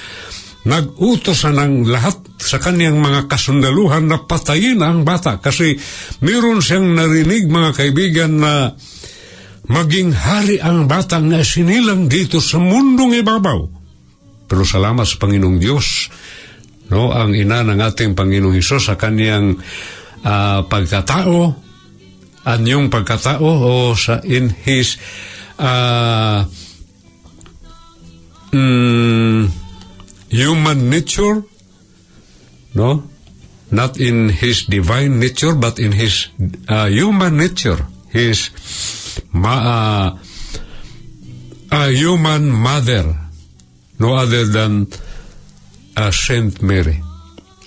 nag-utos 0.66 1.46
na 1.46 1.62
ng 1.62 1.86
lahat 1.86 2.18
sa 2.42 2.58
kanyang 2.58 2.98
mga 2.98 3.30
kasundaluhan 3.30 4.10
na 4.10 4.18
patayin 4.26 4.82
ang 4.82 5.06
bata 5.06 5.38
kasi 5.38 5.78
meron 6.26 6.58
siyang 6.64 6.98
narinig 6.98 7.46
mga 7.46 7.72
kaibigan 7.78 8.42
na 8.42 8.74
maging 9.70 10.14
hari 10.14 10.58
ang 10.58 10.90
bata 10.90 11.22
nga 11.22 11.46
sinilang 11.46 12.10
dito 12.10 12.42
sa 12.42 12.58
mundong 12.58 13.22
ibabaw. 13.22 13.60
Pero 14.46 14.62
salamat 14.62 15.06
sa 15.06 15.18
Panginoong 15.22 15.58
Diyos, 15.58 16.10
no, 16.94 17.10
ang 17.14 17.34
ina 17.34 17.66
ng 17.66 17.82
ating 17.82 18.14
Panginoong 18.14 18.54
Hesus 18.54 18.94
sa 18.94 18.96
kanyang 18.98 19.58
uh, 20.22 20.60
pagkatao, 20.70 21.65
anyong 22.46 22.94
pagkatao 22.94 23.42
o 23.42 23.98
sa 23.98 24.22
in 24.22 24.54
his 24.54 25.02
uh, 25.58 26.46
mm, 28.54 29.50
human 30.30 30.80
nature, 30.90 31.44
no? 32.78 33.10
Not 33.74 33.98
in 33.98 34.30
his 34.30 34.70
divine 34.70 35.18
nature, 35.18 35.58
but 35.58 35.82
in 35.82 35.92
his 35.92 36.30
uh, 36.70 36.86
human 36.86 37.36
nature, 37.36 37.82
his 38.14 38.54
ma, 39.34 39.56
uh, 39.58 40.08
a 41.74 41.90
human 41.90 42.54
mother, 42.54 43.10
no 43.98 44.14
other 44.14 44.46
than 44.46 44.86
uh, 45.98 46.14
Saint 46.14 46.62
Mary. 46.62 47.02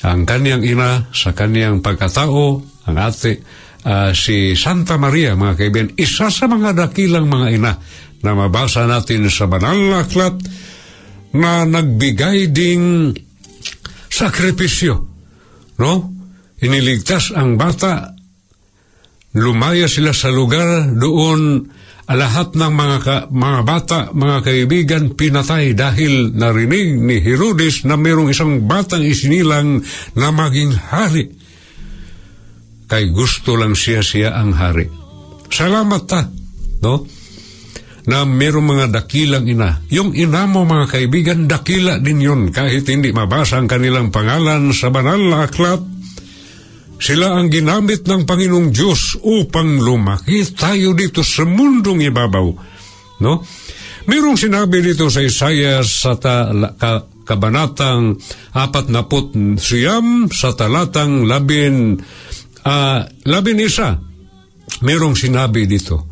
Ang 0.07 0.23
kaniyang 0.23 0.63
ina 0.63 1.11
sa 1.11 1.35
kaniyang 1.35 1.83
pagkatao, 1.83 2.63
ang 2.87 2.97
ate, 2.97 3.43
uh, 3.89 4.13
si 4.13 4.53
Santa 4.53 5.01
Maria, 5.01 5.33
mga 5.33 5.55
kaibigan, 5.57 5.91
isa 5.97 6.29
sa 6.29 6.45
mga 6.45 6.77
dakilang 6.77 7.25
mga 7.25 7.49
ina 7.57 7.73
na 8.21 8.31
mabasa 8.37 8.85
natin 8.85 9.33
sa 9.33 9.49
banal 9.49 9.79
na 9.79 10.05
aklat 10.05 10.37
na 11.33 11.65
nagbigay 11.65 12.53
ding 12.53 13.17
sakripisyo. 14.13 14.95
No? 15.81 15.93
Iniligtas 16.59 17.33
ang 17.33 17.57
bata. 17.57 18.13
Lumaya 19.39 19.87
sila 19.87 20.11
sa 20.11 20.35
lugar 20.35 20.91
doon 20.99 21.71
lahat 22.09 22.57
ng 22.57 22.73
mga, 22.73 22.97
ka, 23.05 23.17
mga 23.29 23.61
bata, 23.63 23.99
mga 24.17 24.39
kaibigan, 24.41 25.03
pinatay 25.13 25.77
dahil 25.77 26.33
narinig 26.33 26.97
ni 26.97 27.21
Herodes 27.21 27.85
na 27.85 28.01
mayroong 28.01 28.33
isang 28.33 28.65
batang 28.65 29.05
isinilang 29.05 29.85
na 30.17 30.33
maging 30.33 30.73
hari. 30.73 31.38
Kay 32.89 33.13
gusto 33.13 33.55
lang 33.55 33.77
siya 33.77 34.01
siya 34.01 34.33
ang 34.35 34.57
hari. 34.57 34.89
Salamat 35.53 36.03
ta, 36.09 36.25
no? 36.83 37.05
na 38.09 38.25
mayroong 38.25 38.65
mga 38.65 38.87
dakilang 38.89 39.45
ina. 39.45 39.85
Yung 39.93 40.17
ina 40.17 40.49
mo 40.49 40.65
mga 40.65 40.87
kaibigan, 40.89 41.45
dakila 41.45 42.01
din 42.01 42.25
yun 42.25 42.41
kahit 42.49 42.89
hindi 42.89 43.13
mabasa 43.13 43.61
ang 43.61 43.69
kanilang 43.69 44.09
pangalan 44.09 44.73
sa 44.73 44.89
banal 44.89 45.21
na 45.21 45.45
aklat. 45.45 45.85
Sila 46.99 47.37
ang 47.37 47.53
ginamit 47.53 48.09
ng 48.09 48.25
Panginoong 48.25 48.73
Diyos 48.73 49.21
upang 49.21 49.79
lumaki 49.79 50.41
tayo 50.57 50.97
dito 50.97 51.21
sa 51.21 51.45
mundong 51.45 52.01
ibabaw. 52.09 52.49
No? 53.23 53.45
Mayroong 54.09 54.41
sinabi 54.41 54.81
dito 54.81 55.13
sa 55.13 55.21
Isaiah 55.21 55.85
sa 55.85 56.17
ta, 56.17 56.49
ka, 56.81 57.05
kabanatang 57.29 58.17
apat 58.57 58.89
na 58.89 59.05
siyam 59.61 60.33
sa 60.33 60.57
talatang 60.57 61.29
labin, 61.29 62.01
uh, 62.65 63.07
labin 63.29 63.61
isa. 63.61 63.99
Mayroong 64.79 65.17
sinabi 65.17 65.65
dito 65.65 66.09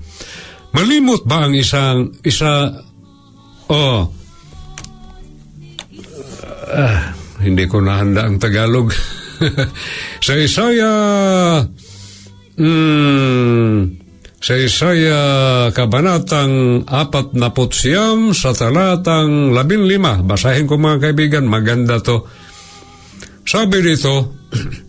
Malimot 0.76 1.24
ba 1.24 1.48
ang 1.48 1.56
isang 1.56 2.12
isa 2.20 2.68
oh 3.72 4.00
uh, 6.68 7.00
hindi 7.40 7.64
ko 7.64 7.80
nahanda 7.80 8.28
ang 8.28 8.36
Tagalog. 8.36 8.92
sa 10.26 10.32
Isaya 10.36 10.92
mm, 12.60 13.72
sa 14.36 14.54
Isaya 14.56 15.20
kabanatang 15.72 16.84
apat 16.84 17.32
na 17.32 17.56
putsiyam 17.56 18.36
sa 18.36 18.52
talatang 18.52 19.56
labin 19.56 19.88
lima. 19.88 20.20
Basahin 20.20 20.68
ko 20.68 20.76
mga 20.76 21.08
kaibigan, 21.08 21.48
maganda 21.48 22.00
to. 22.04 22.28
Sabi 23.48 23.80
dito, 23.80 24.44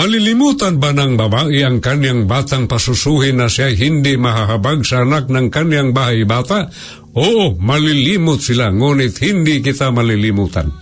Malilimutan 0.00 0.80
ba 0.80 0.96
ng 0.96 1.20
babae 1.20 1.60
ang 1.60 1.76
kanyang 1.84 2.24
batang 2.24 2.64
pasusuhin 2.64 3.36
na 3.36 3.52
siya 3.52 3.68
hindi 3.68 4.16
mahahabag 4.16 4.80
sa 4.80 5.04
anak 5.04 5.28
ng 5.28 5.52
kanyang 5.52 5.92
bahay 5.92 6.24
bata? 6.24 6.72
Oo, 7.20 7.60
malilimot 7.60 8.40
sila, 8.40 8.72
ngunit 8.72 9.20
hindi 9.20 9.60
kita 9.60 9.92
malilimutan. 9.92 10.72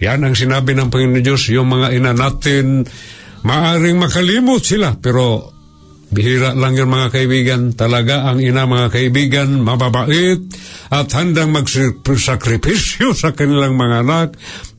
Yan 0.00 0.24
ang 0.24 0.32
sinabi 0.32 0.72
ng 0.72 0.88
Panginoon 0.88 1.20
Diyos, 1.20 1.52
yung 1.52 1.68
mga 1.68 2.00
ina 2.00 2.16
natin, 2.16 2.88
maaring 3.44 4.00
makalimot 4.00 4.64
sila, 4.64 4.96
pero 4.96 5.52
bihira 6.08 6.56
lang 6.56 6.80
yun 6.80 6.88
mga 6.88 7.12
kaibigan. 7.12 7.76
Talaga 7.76 8.24
ang 8.24 8.40
ina 8.40 8.64
mga 8.64 8.88
kaibigan, 8.88 9.60
mababait 9.60 10.40
at 10.88 11.12
handang 11.12 11.52
magsakripisyo 11.52 13.12
sa 13.12 13.36
kanilang 13.36 13.76
mga 13.76 14.00
anak 14.00 14.28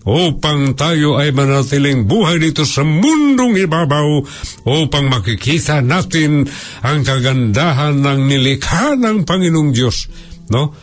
upang 0.06 0.78
tayo 0.78 1.18
ay 1.18 1.34
manatiling 1.34 2.06
buhay 2.06 2.38
dito 2.38 2.62
sa 2.62 2.86
mundong 2.86 3.58
ibabaw 3.66 4.22
upang 4.70 5.10
makikita 5.10 5.82
natin 5.82 6.46
ang 6.86 7.02
kagandahan 7.02 7.98
ng 7.98 8.20
nilikha 8.30 8.94
ng 9.02 9.26
Panginoong 9.26 9.74
Diyos. 9.74 10.06
No? 10.54 10.78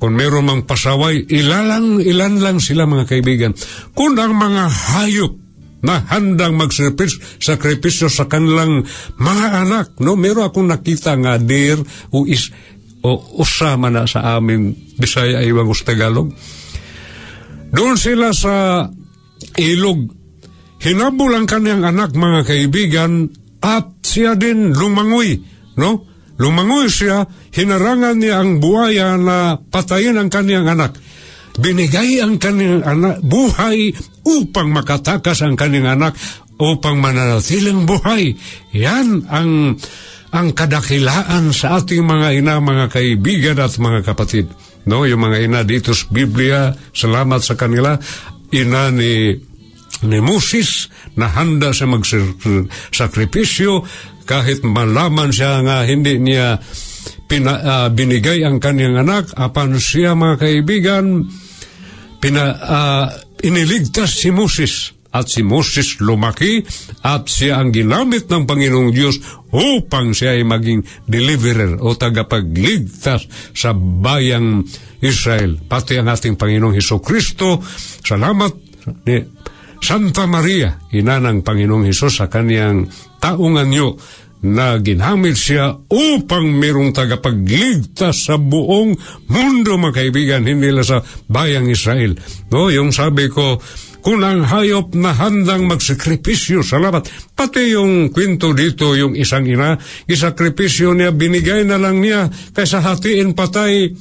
Kung 0.00 0.16
meron 0.16 0.48
mang 0.48 0.62
pasaway, 0.64 1.28
ilalang, 1.28 2.00
ilan 2.00 2.40
lang 2.40 2.58
sila 2.62 2.88
mga 2.88 3.04
kaibigan. 3.04 3.52
Kung 3.92 4.16
ang 4.16 4.32
mga 4.32 4.64
hayop 4.96 5.32
na 5.78 6.02
handang 6.08 6.58
magsakripisyo 6.58 8.10
sa 8.10 8.26
kanilang 8.26 8.82
mga 9.18 9.46
anak, 9.62 9.86
no? 10.02 10.18
Meron 10.18 10.50
akong 10.50 10.66
nakita 10.66 11.14
nga 11.14 11.38
deer 11.38 11.78
o 12.10 12.26
is 12.26 12.50
o 12.98 13.14
usama 13.38 13.86
na 13.86 14.10
sa 14.10 14.34
amin 14.34 14.74
Bisaya 14.98 15.38
ay 15.38 15.54
Iwang 15.54 15.70
Tagalog 15.70 16.34
doon 17.72 17.96
sila 17.96 18.32
sa 18.32 18.86
ilog. 19.58 20.08
Hinabol 20.78 21.34
ang 21.34 21.46
kanyang 21.46 21.82
anak, 21.82 22.14
mga 22.14 22.40
kaibigan, 22.46 23.28
at 23.58 23.98
siya 24.06 24.38
din 24.38 24.70
lumangoy, 24.70 25.42
no? 25.74 26.06
Lumangoy 26.38 26.86
siya, 26.86 27.26
hinarangan 27.50 28.14
niya 28.14 28.38
ang 28.38 28.62
buhaya 28.62 29.18
na 29.18 29.58
patayin 29.58 30.14
ang 30.14 30.30
kanyang 30.30 30.70
anak. 30.70 30.94
Binigay 31.58 32.22
ang 32.22 32.38
kanyang 32.38 32.86
anak 32.86 33.18
buhay 33.26 33.90
upang 34.22 34.70
makatakas 34.70 35.42
ang 35.42 35.58
kanyang 35.58 35.98
anak 35.98 36.14
upang 36.62 37.02
mananatiling 37.02 37.82
buhay. 37.82 38.38
Yan 38.70 39.26
ang 39.26 39.74
ang 40.28 40.52
kadakilaan 40.52 41.50
sa 41.56 41.80
ating 41.80 42.04
mga 42.04 42.38
ina, 42.38 42.62
mga 42.62 42.86
kaibigan 42.92 43.58
at 43.58 43.74
mga 43.74 44.06
kapatid. 44.06 44.46
No, 44.88 45.04
yung 45.04 45.20
mga 45.20 45.44
ina 45.44 45.60
dito 45.68 45.92
sa 45.92 46.08
Biblia, 46.08 46.72
salamat 46.96 47.44
sa 47.44 47.60
kanila, 47.60 48.00
ina 48.56 48.88
ni 48.88 49.36
ni 49.98 50.18
Moses 50.22 50.88
na 51.18 51.26
handa 51.28 51.74
sa 51.74 51.84
magsakripisyo. 51.90 53.82
Kahit 54.28 54.62
malaman 54.64 55.32
siya 55.32 55.60
nga 55.64 55.82
hindi 55.84 56.16
niya 56.20 56.60
pina, 57.28 57.52
uh, 57.60 57.88
binigay 57.92 58.44
ang 58.44 58.60
kanyang 58.60 59.00
anak 59.04 59.32
apan 59.36 59.76
siya 59.76 60.16
mga 60.16 60.36
kaibigan 60.40 61.28
pina, 62.20 62.44
uh, 62.56 63.06
iniligtas 63.44 64.20
si 64.20 64.28
Moses 64.32 64.97
at 65.08 65.26
si 65.32 65.40
Moses 65.40 65.98
lumaki 66.04 66.60
at 67.04 67.28
siya 67.28 67.60
ang 67.60 67.72
ginamit 67.72 68.28
ng 68.28 68.44
Panginoong 68.44 68.92
Diyos 68.92 69.16
upang 69.52 70.12
siya 70.12 70.36
ay 70.36 70.44
maging 70.44 70.84
deliverer 71.08 71.80
o 71.80 71.96
tagapagligtas 71.96 73.24
sa 73.56 73.72
bayang 73.72 74.68
Israel. 75.00 75.56
Pati 75.64 75.96
ang 75.96 76.12
ating 76.12 76.36
Panginoong 76.36 76.76
Heso 76.76 77.00
Kristo, 77.00 77.64
salamat 78.04 78.52
ni 79.08 79.16
Santa 79.78 80.26
Maria, 80.26 80.74
ina 80.92 81.22
ng 81.22 81.40
Panginoong 81.46 81.86
Hesus 81.86 82.20
sa 82.20 82.26
kaniyang 82.26 82.90
taong 83.22 83.56
anyo 83.56 83.96
na 84.38 84.78
ginamit 84.78 85.34
siya 85.34 85.74
upang 85.90 86.46
merong 86.46 86.94
tagapagligtas 86.94 88.30
sa 88.30 88.38
buong 88.38 88.94
mundo, 89.26 89.74
mga 89.74 89.94
kaibigan, 89.98 90.46
hindi 90.46 90.70
lang 90.70 90.86
sa 90.86 91.02
bayang 91.26 91.66
Israel. 91.66 92.14
No, 92.54 92.70
yung 92.70 92.94
sabi 92.94 93.26
ko, 93.26 93.58
kung 94.08 94.24
ang 94.24 94.40
hayop 94.40 94.96
na 94.96 95.12
handang 95.12 95.68
magsakripisyo, 95.68 96.64
salamat. 96.64 97.12
Pati 97.36 97.76
yung 97.76 98.08
kwento 98.08 98.56
dito, 98.56 98.96
yung 98.96 99.12
isang 99.12 99.44
ina, 99.44 99.76
isakripisyo 100.08 100.96
niya, 100.96 101.12
binigay 101.12 101.68
na 101.68 101.76
lang 101.76 102.00
niya 102.00 102.32
kaysa 102.56 102.80
hatiin 102.80 103.36
patay. 103.36 103.92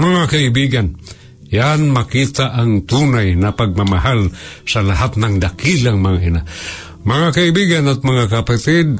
Mga 0.00 0.22
kaibigan, 0.32 0.96
yan 1.52 1.92
makita 1.92 2.56
ang 2.56 2.88
tunay 2.88 3.36
na 3.36 3.52
pagmamahal 3.52 4.32
sa 4.64 4.80
lahat 4.80 5.20
ng 5.20 5.36
dakilang 5.36 6.00
mga 6.00 6.18
ina. 6.24 6.42
Mga 7.04 7.28
kaibigan 7.36 7.84
at 7.84 8.00
mga 8.00 8.32
kapatid, 8.32 8.96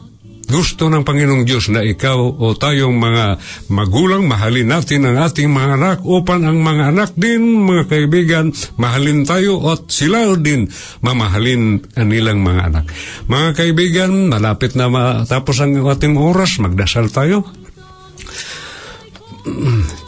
gusto 0.48 0.88
ng 0.88 1.04
Panginoong 1.04 1.44
Diyos 1.44 1.68
na 1.68 1.84
ikaw 1.84 2.18
o 2.18 2.56
tayong 2.56 2.96
mga 2.96 3.24
magulang, 3.68 4.24
mahalin 4.24 4.72
natin 4.72 5.04
ang 5.04 5.20
ating 5.20 5.52
mga 5.52 5.70
anak 5.76 5.98
upang 6.08 6.48
ang 6.48 6.58
mga 6.64 6.96
anak 6.96 7.10
din, 7.14 7.68
mga 7.68 7.84
kaibigan, 7.86 8.50
mahalin 8.80 9.28
tayo 9.28 9.60
at 9.68 9.92
sila 9.92 10.32
din 10.40 10.66
mamahalin 11.04 11.84
ang 11.94 12.08
nilang 12.08 12.40
mga 12.40 12.62
anak. 12.72 12.84
Mga 13.28 13.48
kaibigan, 13.54 14.10
malapit 14.32 14.72
na 14.72 14.88
matapos 14.88 15.60
ang 15.60 15.76
ating 15.84 16.16
oras, 16.16 16.56
magdasal 16.58 17.12
tayo. 17.12 17.44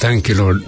Thank 0.00 0.32
you, 0.32 0.36
Lord. 0.40 0.60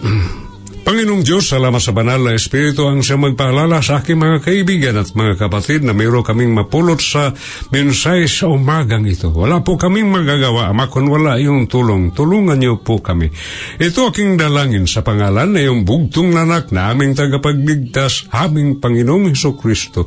Panginoong 0.83 1.23
Diyos, 1.23 1.47
salamat 1.47 1.79
sa 1.79 1.95
banal 1.95 2.19
na 2.19 2.35
Espiritu 2.35 2.91
ang 2.91 3.07
siya 3.07 3.15
magpaalala 3.15 3.79
sa 3.79 4.03
aking 4.03 4.19
mga 4.19 4.39
kaibigan 4.43 4.99
at 4.99 5.15
mga 5.15 5.39
kapatid 5.39 5.87
na 5.87 5.95
mayroon 5.95 6.27
kaming 6.27 6.51
mapulot 6.51 6.99
sa 6.99 7.31
mensahe 7.71 8.27
sa 8.27 8.51
umagang 8.51 9.07
ito. 9.07 9.31
Wala 9.31 9.63
po 9.63 9.79
kaming 9.79 10.11
magagawa, 10.11 10.75
Ama, 10.75 10.91
kung 10.91 11.07
wala 11.07 11.39
yung 11.39 11.71
tulong. 11.71 12.11
Tulungan 12.11 12.59
niyo 12.59 12.83
po 12.83 12.99
kami. 12.99 13.31
Ito 13.79 14.11
aking 14.11 14.35
dalangin 14.35 14.91
sa 14.91 15.07
pangalan 15.07 15.55
na 15.55 15.63
yung 15.63 15.87
bugtong 15.87 16.35
nanak 16.35 16.75
na 16.75 16.91
aming 16.91 17.15
tagapagligtas, 17.15 18.27
aming 18.35 18.83
Panginoong 18.83 19.31
Heso 19.31 19.55
Kristo. 19.55 20.03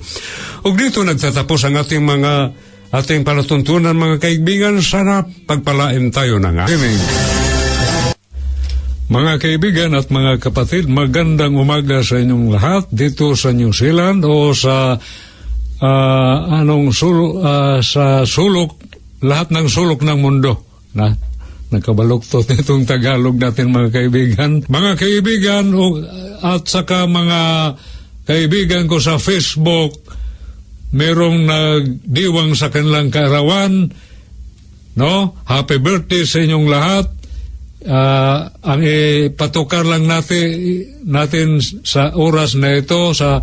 O 0.67 0.75
dito 0.75 1.07
nagtatapos 1.07 1.71
ang 1.71 1.79
ating 1.79 2.03
mga 2.03 2.33
ating 2.91 3.23
palatuntunan 3.23 3.95
mga 3.95 4.19
kaibigan. 4.19 4.83
Sana 4.83 5.23
pagpalain 5.23 6.11
tayo 6.11 6.35
ng 6.35 6.55
amin. 6.67 7.44
Mga 9.05 9.33
kaibigan 9.37 9.93
at 9.93 10.09
mga 10.09 10.41
kapatid, 10.41 10.89
magandang 10.89 11.53
umaga 11.53 12.01
sa 12.01 12.17
inyong 12.17 12.49
lahat 12.49 12.89
dito 12.89 13.37
sa 13.37 13.53
New 13.53 13.69
Zealand 13.69 14.25
o 14.25 14.49
sa 14.49 14.97
uh, 15.77 16.37
anong 16.49 16.89
sul 16.89 17.37
uh, 17.37 17.77
sa 17.85 18.25
sulok 18.25 18.81
lahat 19.21 19.53
ng 19.53 19.69
sulok 19.69 20.01
ng 20.01 20.17
mundo 20.17 20.57
na 20.97 21.13
nakabaluktot 21.69 22.49
nitong 22.57 22.89
Tagalog 22.89 23.37
natin 23.37 23.69
mga 23.69 23.93
kaibigan. 23.93 24.65
Mga 24.65 24.91
kaibigan 24.97 25.65
o, 25.77 26.01
at 26.41 26.65
saka 26.65 27.05
mga 27.05 27.41
kaibigan 28.25 28.89
ko 28.89 28.97
sa 28.97 29.21
Facebook, 29.21 30.01
merong 30.97 31.45
nagdiwang 31.45 32.57
sa 32.57 32.73
kanilang 32.73 33.13
kaarawan, 33.13 33.85
no? 34.97 35.13
Happy 35.45 35.77
birthday 35.77 36.25
sa 36.25 36.41
inyong 36.41 36.65
lahat 36.65 37.14
uh, 37.85 38.37
ang 38.49 38.81
ipatukar 38.81 39.85
lang 39.85 40.09
natin, 40.09 40.45
natin 41.05 41.61
sa 41.61 42.11
oras 42.17 42.57
na 42.57 42.81
ito 42.81 43.13
sa 43.13 43.39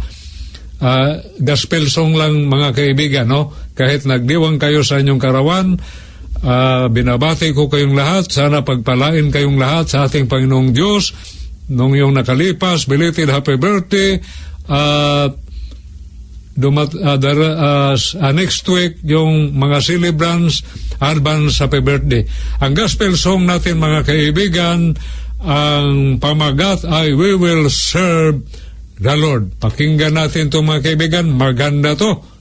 uh, 0.82 1.12
gospel 1.38 1.86
song 1.86 2.18
lang 2.18 2.50
mga 2.50 2.74
kaibigan, 2.74 3.26
no? 3.30 3.54
Kahit 3.72 4.04
nagdiwang 4.04 4.58
kayo 4.58 4.82
sa 4.82 4.98
inyong 4.98 5.22
karawan, 5.22 5.78
uh, 6.42 6.86
binabati 6.90 7.54
ko 7.54 7.70
kayong 7.70 7.96
lahat. 7.96 8.28
Sana 8.28 8.66
pagpalain 8.66 9.30
kayong 9.30 9.56
lahat 9.56 9.94
sa 9.94 10.10
ating 10.10 10.26
Panginoong 10.26 10.74
Diyos 10.74 11.14
nung 11.70 11.94
yung 11.96 12.12
nakalipas. 12.12 12.84
Belated 12.90 13.30
happy 13.30 13.56
birthday. 13.56 14.18
Uh, 14.66 15.32
dumat 16.52 16.92
uh, 16.96 17.16
uh, 17.16 18.32
next 18.32 18.64
week 18.68 19.00
yung 19.04 19.56
mga 19.56 19.78
celebrants 19.80 20.60
advance 21.00 21.58
happy 21.58 21.80
birthday. 21.80 22.22
Ang 22.60 22.76
gospel 22.76 23.16
song 23.16 23.48
natin 23.48 23.80
mga 23.80 24.04
kaibigan 24.04 24.94
ang 25.42 26.22
pamagat 26.22 26.86
ay 26.86 27.16
we 27.18 27.34
will 27.34 27.66
serve 27.66 28.46
the 29.02 29.14
Lord. 29.18 29.58
Pakinggan 29.58 30.14
natin 30.14 30.54
to 30.54 30.62
mga 30.62 30.94
kaibigan. 30.94 31.34
Maganda 31.34 31.98
to 31.98 32.31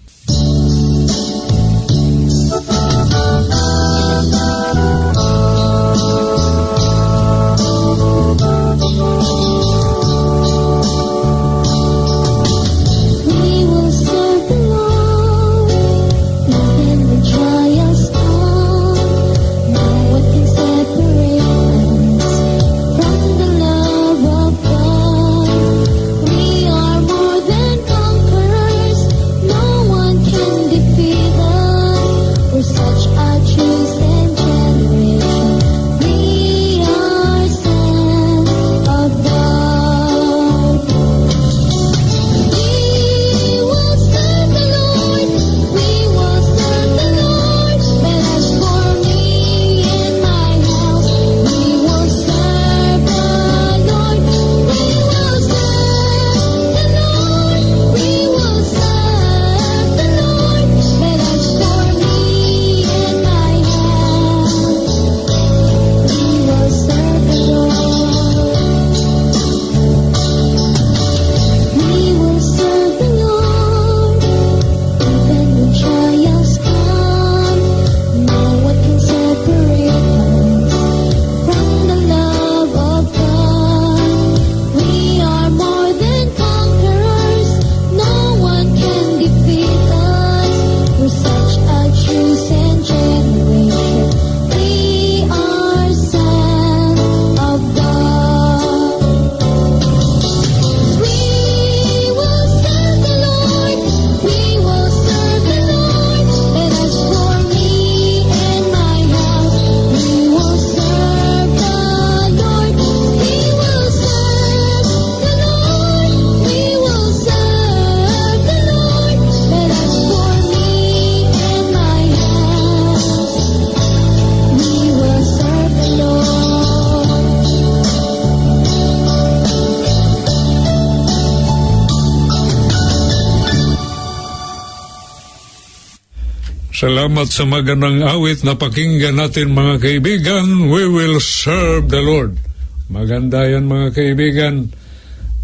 Salamat 136.81 137.29
sa 137.29 137.45
magandang 137.45 138.01
awit 138.01 138.41
na 138.41 138.57
pakinggan 138.57 139.13
natin 139.13 139.53
mga 139.53 139.85
kaibigan. 139.85 140.65
We 140.65 140.89
will 140.89 141.21
serve 141.21 141.93
the 141.93 142.01
Lord. 142.01 142.41
Maganda 142.89 143.45
yan 143.45 143.69
mga 143.69 143.93
kaibigan 143.93 144.73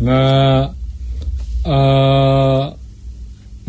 na 0.01 0.17
uh, 1.61 2.73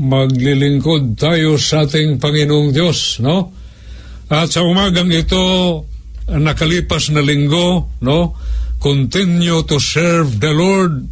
maglilingkod 0.01 1.21
tayo 1.21 1.61
sa 1.61 1.85
ating 1.85 2.17
Panginoong 2.17 2.73
Diyos, 2.73 3.21
no? 3.21 3.53
At 4.33 4.49
sa 4.49 4.65
umagang 4.65 5.13
ito, 5.13 5.85
nakalipas 6.25 7.13
na 7.13 7.21
linggo, 7.21 8.01
no? 8.01 8.33
Continue 8.81 9.61
to 9.69 9.77
serve 9.77 10.41
the 10.41 10.57
Lord. 10.57 11.05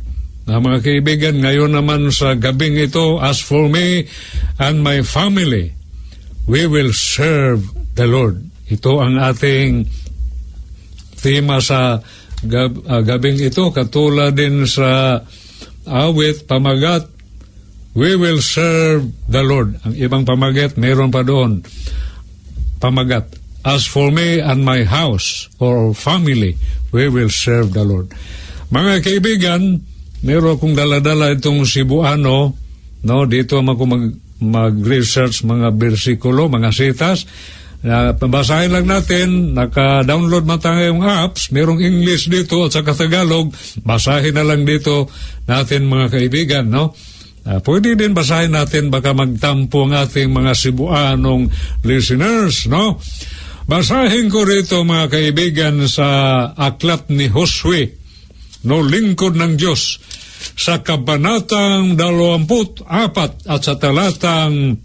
Na 0.49 0.57
mga 0.57 0.81
kaibigan, 0.81 1.37
ngayon 1.37 1.77
naman 1.77 2.09
sa 2.09 2.33
gabing 2.33 2.81
ito, 2.81 3.21
as 3.21 3.45
for 3.45 3.69
me 3.69 4.09
and 4.57 4.81
my 4.81 5.05
family, 5.05 5.77
we 6.47 6.65
will 6.71 6.95
serve 6.95 7.67
the 7.99 8.07
Lord. 8.07 8.43
Ito 8.71 9.03
ang 9.03 9.19
ating 9.19 9.87
tema 11.19 11.59
sa 11.59 11.99
gab, 12.47 12.73
uh, 12.87 13.03
gabing 13.03 13.43
ito, 13.43 13.71
katulad 13.75 14.35
din 14.35 14.67
sa 14.67 15.21
awit, 15.87 16.47
pamagat, 16.47 17.11
we 17.99 18.15
will 18.15 18.39
serve 18.43 19.11
the 19.27 19.43
Lord. 19.43 19.79
Ang 19.83 19.95
ibang 19.99 20.23
pamagat, 20.23 20.79
mayroon 20.79 21.11
pa 21.11 21.27
doon. 21.27 21.67
Pamagat, 22.79 23.27
as 23.67 23.89
for 23.89 24.15
me 24.15 24.39
and 24.39 24.63
my 24.63 24.87
house 24.87 25.51
or 25.59 25.95
family, 25.97 26.55
we 26.95 27.11
will 27.11 27.33
serve 27.33 27.75
the 27.75 27.83
Lord. 27.83 28.13
Mga 28.71 28.95
kaibigan, 29.03 29.83
meron 30.23 30.59
akong 30.59 30.75
daladala 30.75 31.35
itong 31.35 31.67
Cebuano, 31.67 32.55
no, 33.07 33.17
dito 33.27 33.63
ako 33.63 33.83
mag 33.87 34.26
mag-research 34.41 35.45
mga 35.45 35.73
bersikulo, 35.73 36.49
mga 36.53 36.71
sitas. 36.73 37.25
Uh, 37.87 38.17
basahin 38.19 38.75
lang 38.75 38.89
natin, 38.89 39.55
naka-download 39.55 40.43
man 40.43 40.59
tayo 40.59 40.81
yung 40.91 41.07
apps, 41.07 41.55
merong 41.55 41.79
English 41.79 42.27
dito 42.27 42.67
at 42.67 42.75
saka 42.75 42.97
Tagalog, 42.97 43.55
basahin 43.87 44.35
na 44.35 44.43
lang 44.43 44.67
dito 44.67 45.07
natin 45.47 45.87
mga 45.87 46.07
kaibigan, 46.11 46.67
no? 46.67 46.97
Uh, 47.47 47.63
pwede 47.63 47.95
din 47.95 48.11
basahin 48.11 48.59
natin, 48.59 48.91
baka 48.91 49.15
magtampo 49.15 49.87
ang 49.87 49.95
ating 49.95 50.35
mga 50.35 50.53
Cebuanong 50.59 51.47
listeners, 51.87 52.67
no? 52.67 52.99
Basahin 53.71 54.31
ko 54.35 54.43
rito 54.43 54.83
mga 54.83 55.07
kaibigan 55.07 55.87
sa 55.87 56.09
aklat 56.59 57.07
ni 57.15 57.31
Josue, 57.31 57.95
no 58.67 58.83
lingkod 58.83 59.39
ng 59.39 59.55
Diyos 59.55 60.03
sa 60.57 60.81
kabanatang 60.85 61.97
24 61.97 62.85
at 62.87 63.61
sa 63.65 63.75
talatang 63.81 64.81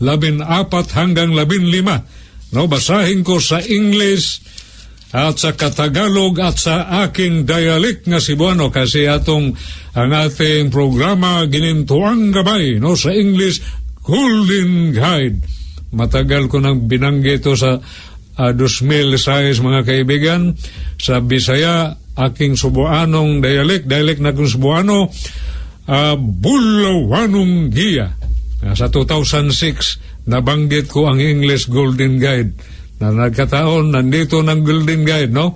14 0.00 0.98
hanggang 0.98 1.30
15. 1.34 2.54
No, 2.56 2.64
basahin 2.64 3.20
ko 3.26 3.42
sa 3.42 3.60
English 3.60 4.40
at 5.08 5.40
sa 5.40 5.56
Katagalog 5.56 6.36
at 6.40 6.60
sa 6.60 7.04
aking 7.08 7.48
dialect 7.48 8.04
nga 8.04 8.20
Cebuano 8.20 8.68
kasi 8.68 9.08
atong 9.08 9.56
ang 9.96 10.10
ating 10.12 10.68
programa 10.68 11.48
ginintuang 11.48 12.28
gabay 12.28 12.76
no 12.76 12.92
sa 12.92 13.16
English 13.16 13.64
Golden 14.04 14.92
Guide. 14.92 15.40
Matagal 15.96 16.52
ko 16.52 16.60
nang 16.60 16.84
binanggit 16.84 17.40
ito 17.40 17.56
sa 17.56 17.80
uh, 17.80 18.52
2006 18.52 19.64
mga 19.64 19.80
kaibigan 19.88 20.52
sa 21.00 21.24
Bisaya 21.24 21.96
aking 22.18 22.58
Subuanong 22.58 23.38
dialect, 23.38 23.86
dialect 23.86 24.18
na 24.18 24.34
kong 24.34 24.50
Subuano, 24.50 25.06
uh, 25.86 26.16
Bulawanong 26.18 27.70
Giya. 27.70 28.10
Uh, 28.58 28.74
sa 28.74 28.90
2006, 28.90 30.26
nabanggit 30.26 30.90
ko 30.90 31.06
ang 31.06 31.22
English 31.22 31.70
Golden 31.70 32.18
Guide 32.18 32.52
na 32.98 33.14
nagkataon, 33.14 33.94
nandito 33.94 34.42
ng 34.42 34.60
Golden 34.66 35.02
Guide, 35.06 35.30
no? 35.30 35.54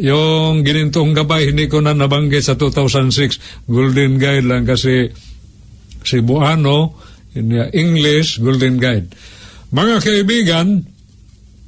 Yung 0.00 0.64
ginintong 0.64 1.12
gabay, 1.12 1.52
hindi 1.52 1.68
ko 1.68 1.84
na 1.84 1.92
nabanggit 1.92 2.48
sa 2.48 2.56
2006 2.56 3.68
Golden 3.68 4.16
Guide 4.16 4.48
lang 4.48 4.64
kasi 4.64 5.12
Cebuano, 6.02 6.96
English 7.76 8.40
Golden 8.40 8.80
Guide. 8.80 9.12
Mga 9.72 9.96
kaibigan, 10.00 10.66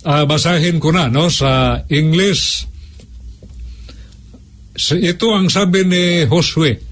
uh, 0.04 0.24
basahin 0.28 0.76
ko 0.78 0.92
na 0.92 1.08
no 1.08 1.32
sa 1.32 1.82
English 1.88 2.68
ito 4.74 5.26
ang 5.30 5.46
sabi 5.46 5.87
ni 5.87 6.26
Josue 6.26 6.82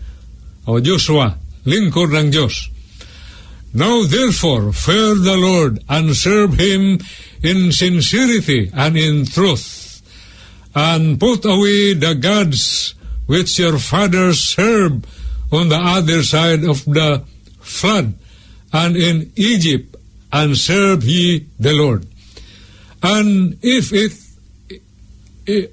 o 0.71 0.79
Joshua, 0.79 1.35
lingkod 1.67 2.15
ng 2.15 2.31
Diyos. 2.31 2.71
Now 3.75 4.05
therefore, 4.05 4.71
fear 4.71 5.17
the 5.19 5.35
Lord 5.35 5.83
and 5.89 6.15
serve 6.15 6.55
Him 6.61 7.01
in 7.43 7.73
sincerity 7.73 8.71
and 8.71 8.95
in 8.95 9.27
truth, 9.27 9.99
and 10.77 11.19
put 11.19 11.43
away 11.45 11.95
the 11.99 12.15
gods 12.15 12.95
which 13.27 13.59
your 13.59 13.79
fathers 13.79 14.39
served 14.39 15.09
on 15.51 15.69
the 15.69 15.81
other 15.81 16.23
side 16.23 16.63
of 16.63 16.85
the 16.85 17.25
flood, 17.61 18.15
and 18.73 18.97
in 18.97 19.33
Egypt, 19.37 19.97
and 20.31 20.57
serve 20.57 21.05
ye 21.05 21.47
the 21.59 21.73
Lord. 21.73 22.07
And 23.03 23.59
if 23.61 23.93
it 23.93 24.22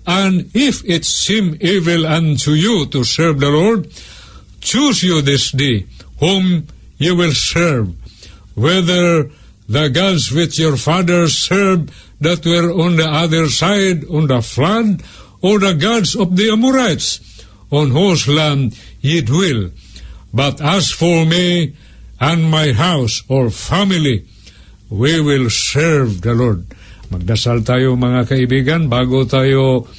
and 0.06 0.50
if 0.54 0.84
it 0.86 1.06
seem 1.06 1.58
evil 1.62 2.06
unto 2.06 2.52
you 2.52 2.86
to 2.88 3.04
serve 3.04 3.40
the 3.40 3.50
Lord, 3.50 3.90
choose 4.62 5.04
you 5.04 5.22
this 5.22 5.52
day 5.52 5.86
whom 6.20 6.68
you 6.98 7.16
will 7.16 7.34
serve, 7.34 7.94
whether 8.56 9.30
the 9.68 9.90
gods 9.90 10.32
which 10.32 10.60
your 10.60 10.78
fathers 10.78 11.38
served 11.38 11.92
that 12.20 12.46
were 12.46 12.72
on 12.72 12.98
the 12.98 13.08
other 13.08 13.48
side 13.48 14.04
on 14.10 14.28
the 14.28 14.42
flood, 14.42 15.02
or 15.42 15.60
the 15.60 15.74
gods 15.74 16.16
of 16.16 16.36
the 16.36 16.50
Amorites, 16.50 17.46
on 17.72 17.92
whose 17.92 18.28
land 18.28 18.78
ye 19.00 19.22
dwell. 19.22 19.70
But 20.34 20.60
as 20.60 20.92
for 20.92 21.26
me 21.26 21.76
and 22.20 22.44
my 22.44 22.74
house 22.74 23.24
or 23.30 23.50
family, 23.50 24.26
we 24.90 25.22
will 25.22 25.50
serve 25.50 26.22
the 26.22 26.34
Lord. 26.34 26.66
Magdasal 27.10 27.66
tayo 27.66 27.98
mga 27.98 28.30
kaibigan 28.30 28.86
bago 28.86 29.26
tayo 29.26 29.90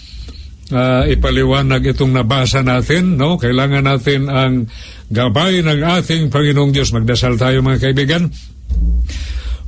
uh, 0.70 1.02
ipaliwanag 1.10 1.82
itong 1.90 2.14
nabasa 2.14 2.62
natin. 2.62 3.18
No? 3.18 3.34
Kailangan 3.34 3.82
natin 3.82 4.30
ang 4.30 4.70
gabay 5.10 5.62
ng 5.66 5.82
ating 5.82 6.30
Panginoong 6.30 6.70
Diyos. 6.70 6.94
Magdasal 6.94 7.34
tayo 7.34 7.66
mga 7.66 7.90
kaibigan. 7.90 8.30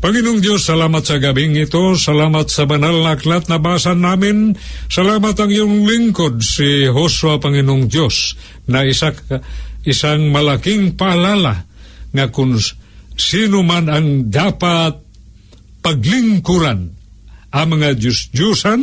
Panginoong 0.03 0.43
Diyos, 0.43 0.67
salamat 0.67 1.03
sa 1.07 1.23
gabing 1.23 1.55
ito, 1.55 1.95
salamat 1.95 2.51
sa 2.51 2.67
banal 2.67 3.07
na 3.07 3.15
aklat 3.15 3.47
na 3.47 3.63
basa 3.63 3.95
namin, 3.95 4.51
salamat 4.91 5.31
ang 5.39 5.47
iyong 5.47 5.87
lingkod 5.87 6.43
si 6.43 6.91
Joshua, 6.91 7.39
Panginoong 7.39 7.87
Diyos, 7.87 8.35
na 8.67 8.83
isa, 8.83 9.15
isang 9.87 10.27
malaking 10.35 10.99
paalala 10.99 11.71
nga 12.11 12.27
kung 12.35 12.59
sino 13.15 13.63
man 13.63 13.87
ang 13.87 14.27
dapat 14.27 14.99
paglingkuran 15.87 17.02
ang 17.53 17.77
mga 17.77 18.01
Diyos-Diyosan 18.01 18.81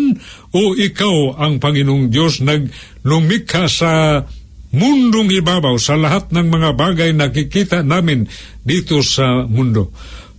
o 0.53 0.77
ikaw 0.77 1.41
ang 1.41 1.58
Panginoong 1.58 2.13
Diyos 2.13 2.45
naglumikha 2.45 3.65
sa 3.65 4.23
mundong 4.69 5.34
ibabaw 5.34 5.75
sa 5.82 5.97
lahat 5.97 6.29
ng 6.29 6.45
mga 6.45 6.69
bagay 6.77 7.10
na 7.17 7.34
kikita 7.34 7.82
namin 7.82 8.29
dito 8.62 9.01
sa 9.01 9.49
mundo. 9.49 9.89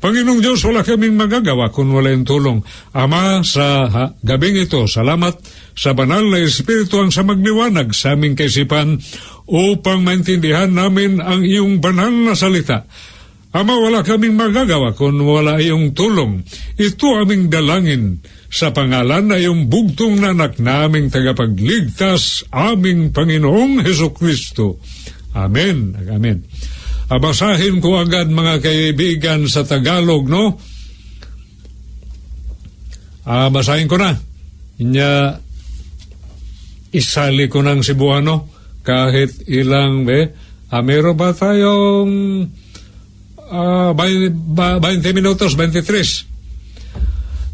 Panginoong 0.00 0.40
Diyos, 0.40 0.64
wala 0.64 0.80
kaming 0.80 1.12
magagawa 1.12 1.68
kung 1.68 1.92
wala 1.92 2.08
yung 2.08 2.24
tulong. 2.24 2.64
Ama, 2.96 3.44
sa 3.44 3.84
ha, 3.84 4.04
gabing 4.24 4.56
ito, 4.56 4.88
salamat 4.88 5.36
sa 5.76 5.92
banal 5.92 6.24
na 6.24 6.40
Espiritu 6.40 7.04
ang 7.04 7.12
sa 7.12 7.20
magliwanag 7.20 7.92
sa 7.92 8.16
aming 8.16 8.32
kaisipan 8.32 8.96
upang 9.44 10.00
maintindihan 10.00 10.72
namin 10.72 11.20
ang 11.20 11.44
iyong 11.44 11.84
banal 11.84 12.08
na 12.08 12.32
salita 12.32 12.88
Ama, 13.50 13.82
wala 13.82 14.06
kaming 14.06 14.38
magagawa 14.38 14.94
kung 14.94 15.18
wala 15.26 15.58
iyong 15.58 15.90
tulong. 15.90 16.46
Ito 16.78 17.26
aming 17.26 17.50
dalangin 17.50 18.22
sa 18.46 18.70
pangalan 18.70 19.26
na 19.26 19.42
iyong 19.42 19.66
bugtong 19.66 20.22
nanak 20.22 20.62
naming 20.62 21.10
tagapagligtas, 21.10 22.46
aming 22.54 23.10
Panginoong 23.10 23.82
Heso 23.82 24.14
Kristo. 24.14 24.78
Amen. 25.34 25.98
Amen. 26.06 26.46
Abasahin 27.10 27.82
ko 27.82 27.98
agad 27.98 28.30
mga 28.30 28.62
kaibigan 28.62 29.42
sa 29.50 29.66
Tagalog, 29.66 30.30
no? 30.30 30.54
Ah, 33.26 33.50
basahin 33.50 33.90
ko 33.90 33.98
na. 33.98 34.14
Inya, 34.78 35.34
isali 36.94 37.50
ko 37.50 37.66
ng 37.66 37.82
Cebuano 37.82 38.46
kahit 38.86 39.42
ilang, 39.50 40.06
be, 40.06 40.30
ah, 40.70 40.82
meron 40.86 41.18
ba 41.18 41.34
tayong 41.34 42.46
uh, 43.50 43.92
20 43.92 45.12
minutos, 45.12 45.58
23. 45.58 46.30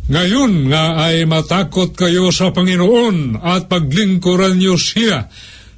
Ngayon 0.07 0.71
nga 0.71 1.03
ay 1.09 1.27
matakot 1.27 1.99
kayo 1.99 2.31
sa 2.31 2.55
Panginoon 2.55 3.43
at 3.43 3.67
paglingkuran 3.67 4.55
niyo 4.55 4.79
siya 4.79 5.27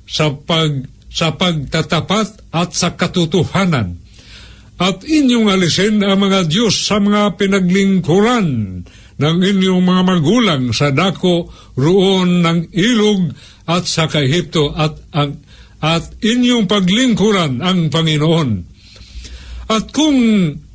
sa, 0.04 0.34
pag, 0.34 0.84
sa 1.08 1.32
pagtatapat 1.32 2.52
at 2.52 2.76
sa 2.76 2.92
katotohanan 2.92 3.96
at 4.78 5.02
inyong 5.02 5.50
alisin 5.50 6.06
ang 6.06 6.22
mga 6.22 6.46
Diyos 6.46 6.86
sa 6.86 7.02
mga 7.02 7.34
pinaglingkuran 7.34 8.46
ng 9.18 9.36
inyong 9.42 9.82
mga 9.82 10.02
magulang 10.06 10.62
sa 10.70 10.94
dako 10.94 11.50
roon 11.74 12.46
ng 12.46 12.70
ilog 12.70 13.34
at 13.66 13.90
sa 13.90 14.06
Kahipto 14.06 14.70
at, 14.78 14.94
ang, 15.10 15.42
at 15.82 16.06
inyong 16.22 16.70
paglingkuran 16.70 17.58
ang 17.58 17.90
Panginoon. 17.90 18.67
At 19.68 19.92
kung 19.92 20.16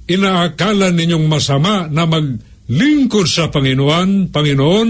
inaakala 0.05 0.93
ninyong 0.93 1.25
masama 1.25 1.89
na 1.89 2.05
maglingkod 2.05 3.25
sa 3.25 3.49
Panginoon, 3.49 4.29
Panginoon, 4.29 4.89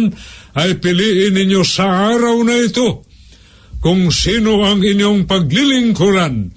ay 0.60 0.78
piliin 0.78 1.34
ninyo 1.34 1.62
sa 1.66 2.14
araw 2.14 2.44
na 2.46 2.56
ito 2.62 3.08
kung 3.84 4.14
sino 4.14 4.64
ang 4.64 4.80
inyong 4.86 5.26
paglilingkuran 5.26 6.54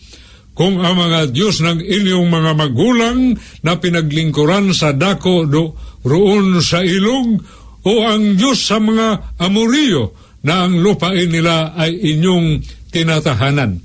kung 0.57 0.81
ang 0.81 0.97
mga 0.97 1.37
Diyos 1.37 1.61
ng 1.61 1.85
inyong 1.85 2.33
mga 2.33 2.53
magulang 2.57 3.37
na 3.61 3.77
pinaglingkuran 3.77 4.73
sa 4.73 4.97
dako 4.97 5.45
do, 5.45 5.77
roon 6.01 6.65
sa 6.65 6.81
ilog 6.81 7.45
o 7.85 7.93
ang 8.09 8.41
Diyos 8.41 8.65
sa 8.65 8.81
mga 8.81 9.37
Amoriyo 9.37 10.17
na 10.49 10.65
ang 10.65 10.81
lupain 10.81 11.29
nila 11.29 11.77
ay 11.77 11.93
inyong 12.17 12.65
tinatahanan. 12.89 13.85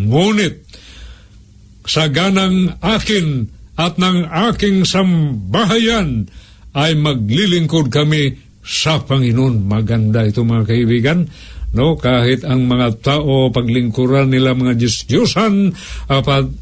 Ngunit 0.00 0.64
sa 1.84 2.08
ganang 2.08 2.80
akin 2.80 3.48
at 3.74 3.98
ng 4.00 4.28
aking 4.52 4.86
sambahayan 4.86 6.30
ay 6.74 6.94
maglilingkod 6.98 7.90
kami 7.90 8.38
sa 8.64 9.02
Panginoon. 9.02 9.68
Maganda 9.68 10.24
ito 10.24 10.42
mga 10.42 10.64
kaibigan 10.64 11.28
no 11.74 11.98
kahit 11.98 12.46
ang 12.46 12.70
mga 12.70 13.02
tao 13.02 13.50
paglingkuran 13.50 14.30
nila 14.30 14.54
mga 14.54 14.78
Diyos-Diyosan 14.78 15.74
kapag, 16.06 16.54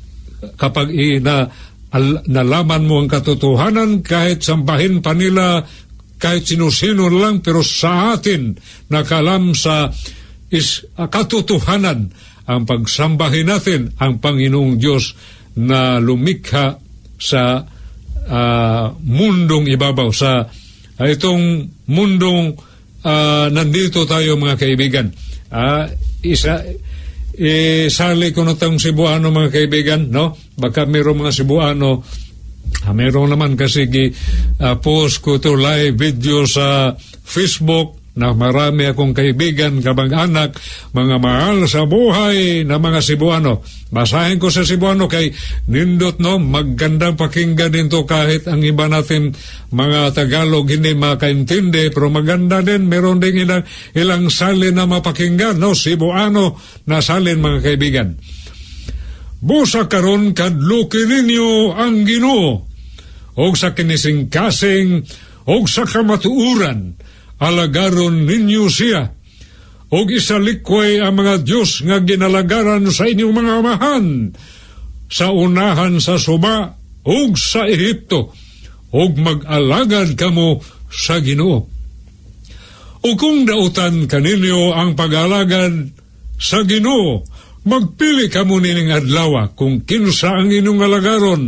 kapag 0.57 0.89
ina, 0.89 1.53
al, 1.93 2.25
nalaman 2.25 2.89
mo 2.89 3.05
ang 3.05 3.13
katotohanan 3.13 4.01
kahit 4.01 4.41
sambahin 4.41 5.05
pa 5.05 5.13
nila 5.13 5.69
kahit 6.17 6.49
sino-sino 6.49 7.13
lang 7.13 7.45
pero 7.45 7.61
sa 7.61 8.17
atin 8.17 8.57
nakalam 8.89 9.53
sa 9.53 9.93
is, 10.49 10.89
katotohanan 10.97 12.09
ang 12.59 12.65
pagsambahin 12.69 13.49
natin 13.49 13.81
ang 13.97 14.21
Panginoong 14.21 14.77
Diyos 14.77 15.17
na 15.57 16.01
lumikha 16.01 16.81
sa 17.17 17.63
uh, 18.29 18.87
mundong 18.99 19.69
ibabaw 19.69 20.09
sa 20.11 20.47
uh, 20.47 21.07
itong 21.07 21.69
mundong 21.89 22.57
uh, 23.07 23.47
nandito 23.51 24.07
tayo 24.07 24.39
mga 24.39 24.57
kaibigan. 24.59 25.07
Uh, 25.53 25.87
isa, 26.25 26.63
isali 27.37 28.31
ko 28.31 28.45
na 28.47 28.55
tayong 28.57 28.81
Cebuano 28.81 29.33
mga 29.33 29.51
kaibigan, 29.53 30.01
no? 30.09 30.39
Baka 30.57 30.87
mayroong 30.87 31.27
mga 31.27 31.35
Cebuano, 31.43 32.05
ah, 32.87 32.95
naman 32.95 33.59
kasi 33.59 33.89
uh, 33.89 34.77
post 34.79 35.21
ko 35.21 35.39
to 35.43 35.59
live 35.59 35.99
video 35.99 36.47
sa 36.47 36.95
Facebook, 37.23 38.02
na 38.13 38.37
marami 38.37 38.93
akong 38.93 39.17
kaibigan, 39.17 39.81
kamag-anak, 39.81 40.53
mga 40.93 41.17
mahal 41.17 41.65
sa 41.65 41.89
buhay 41.89 42.61
na 42.61 42.77
mga 42.77 43.01
Cebuano. 43.01 43.65
Basahin 43.89 44.37
ko 44.37 44.53
sa 44.53 44.69
Cebuano 44.69 45.09
kay 45.09 45.33
nindot 45.73 46.21
no, 46.21 46.37
maggandang 46.37 47.17
pakinggan 47.17 47.73
din 47.73 47.89
to 47.89 48.05
kahit 48.05 48.45
ang 48.53 48.61
iba 48.61 48.85
natin 48.85 49.33
mga 49.73 50.13
Tagalog 50.13 50.69
hindi 50.69 50.93
makaintindi, 50.93 51.89
pero 51.89 52.13
maganda 52.13 52.61
din, 52.61 52.85
meron 52.85 53.17
din 53.17 53.49
ilang, 53.49 53.65
ilang 53.97 54.29
salin 54.29 54.77
na 54.77 54.85
mapakinggan, 54.85 55.57
no, 55.57 55.73
Cebuano 55.73 56.61
na 56.85 57.01
salin 57.01 57.41
mga 57.41 57.59
kaibigan. 57.65 58.09
Busa 59.43 59.89
karon 59.89 60.37
kadluki 60.37 61.09
ninyo 61.09 61.75
ang 61.75 62.05
ginoo, 62.05 62.69
og 63.41 63.55
sa 63.57 63.73
kinising-kasing, 63.73 65.01
og 65.49 65.65
sa 65.67 65.89
kamatuuran, 65.89 66.95
alagaron 67.43 68.23
ninyo 68.23 68.71
siya. 68.71 69.11
O 69.93 70.09
isalikway 70.09 71.03
ang 71.03 71.21
mga 71.21 71.45
Diyos 71.45 71.85
nga 71.85 72.01
ginalagaran 72.01 72.87
sa 72.89 73.05
inyong 73.11 73.35
mga 73.35 73.53
amahan, 73.61 74.07
sa 75.13 75.35
unahan 75.35 76.01
sa 76.01 76.17
suba, 76.17 76.79
o 77.03 77.17
sa 77.37 77.69
Ehipto, 77.69 78.33
o 78.95 79.01
mag-alagad 79.13 80.17
kamo 80.17 80.65
sa 80.89 81.21
ginoo. 81.21 81.69
O 83.03 83.09
kung 83.19 83.45
dautan 83.45 84.07
kaninyo 84.07 84.73
ang 84.73 84.95
pag-alagad 84.95 85.93
sa 86.39 86.65
ginoo, 86.65 87.27
magpili 87.69 88.31
kamo 88.33 88.63
nining 88.63 88.95
adlawa 88.95 89.53
kung 89.53 89.83
kinsa 89.85 90.41
ang 90.41 90.49
inyong 90.49 90.81
alagaron, 90.81 91.43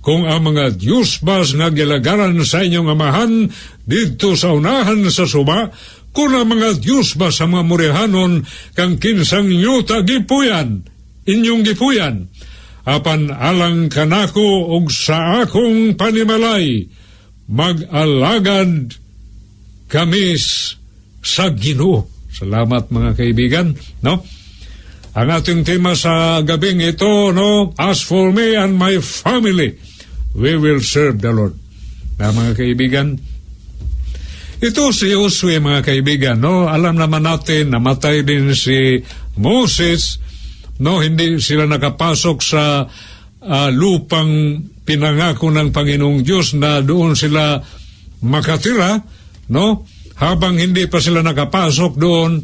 kung 0.00 0.26
ang 0.26 0.42
mga 0.42 0.74
Diyos 0.78 1.22
bas 1.22 1.50
nga 1.54 1.70
gilagaran 1.70 2.38
sa 2.42 2.62
inyong 2.62 2.88
amahan 2.94 3.32
dito 3.86 4.34
sa 4.34 4.50
unahan 4.50 5.06
sa 5.08 5.24
suba, 5.24 5.70
kung 6.10 6.34
ang 6.34 6.50
mga 6.50 6.82
Diyos 6.82 7.14
ba 7.14 7.30
sa 7.30 7.46
mga 7.46 7.64
murihanon 7.64 8.42
kang 8.74 8.98
kinsang 8.98 9.46
inyo 9.46 9.86
tagipuyan, 9.86 10.82
inyong 11.28 11.62
gipuyan, 11.62 12.26
apan 12.82 13.30
alang 13.30 13.86
kanako 13.86 14.74
og 14.74 14.90
sa 14.90 15.46
akong 15.46 15.94
panimalay, 15.94 16.90
mag-alagad 17.46 18.98
kamis 19.86 20.74
sa 21.22 21.50
Ginoo. 21.54 22.10
Salamat 22.30 22.90
mga 22.90 23.10
kaibigan, 23.14 23.66
no? 24.02 24.26
Ang 25.16 25.28
ating 25.32 25.64
tema 25.64 25.96
sa 25.96 26.44
gabing 26.44 26.84
ito, 26.84 27.32
no? 27.32 27.72
As 27.80 28.04
for 28.04 28.34
me 28.34 28.52
and 28.52 28.76
my 28.76 29.00
family, 29.00 29.80
we 30.36 30.52
will 30.60 30.84
serve 30.84 31.24
the 31.24 31.32
Lord. 31.32 31.56
Na 32.20 32.32
mga 32.32 32.52
kaibigan, 32.52 33.16
ito 34.56 34.88
si 34.88 35.12
Josue 35.12 35.60
mga 35.60 35.84
kaibigan, 35.84 36.36
no? 36.40 36.64
Alam 36.64 36.96
naman 36.96 37.28
natin, 37.28 37.68
namatay 37.68 38.24
din 38.24 38.56
si 38.56 39.04
Moses, 39.36 40.16
no? 40.80 41.04
Hindi 41.04 41.36
sila 41.44 41.68
nakapasok 41.68 42.36
sa 42.40 42.88
uh, 43.46 43.68
lupang 43.68 44.64
pinangako 44.86 45.52
ng 45.52 45.74
Panginoong 45.76 46.24
Diyos 46.24 46.56
na 46.56 46.80
doon 46.80 47.12
sila 47.12 47.60
makatira, 48.24 48.96
no? 49.52 49.84
Habang 50.16 50.56
hindi 50.56 50.88
pa 50.88 51.04
sila 51.04 51.20
nakapasok 51.20 51.92
doon, 52.00 52.40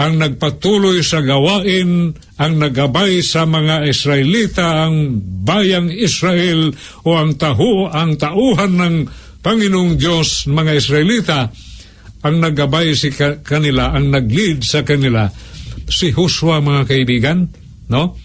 ang 0.00 0.16
nagpatuloy 0.16 1.04
sa 1.04 1.20
gawain, 1.20 2.16
ang 2.40 2.52
nagabay 2.56 3.20
sa 3.20 3.44
mga 3.44 3.84
Israelita, 3.84 4.88
ang 4.88 5.20
bayang 5.44 5.92
Israel 5.92 6.72
o 7.04 7.20
ang 7.20 7.36
taho, 7.36 7.84
ang 7.92 8.16
tauhan 8.16 8.80
ng 8.80 8.96
Panginoong 9.40 9.96
Diyos, 9.96 10.44
mga 10.48 10.72
Israelita, 10.76 11.38
ang 12.20 12.36
nagabay 12.36 12.92
si 12.92 13.08
kanila, 13.16 13.96
ang 13.96 14.12
naglead 14.12 14.60
sa 14.60 14.84
kanila, 14.84 15.32
si 15.88 16.12
Joshua, 16.12 16.60
mga 16.60 16.84
kaibigan, 16.84 17.48
no? 17.88 18.20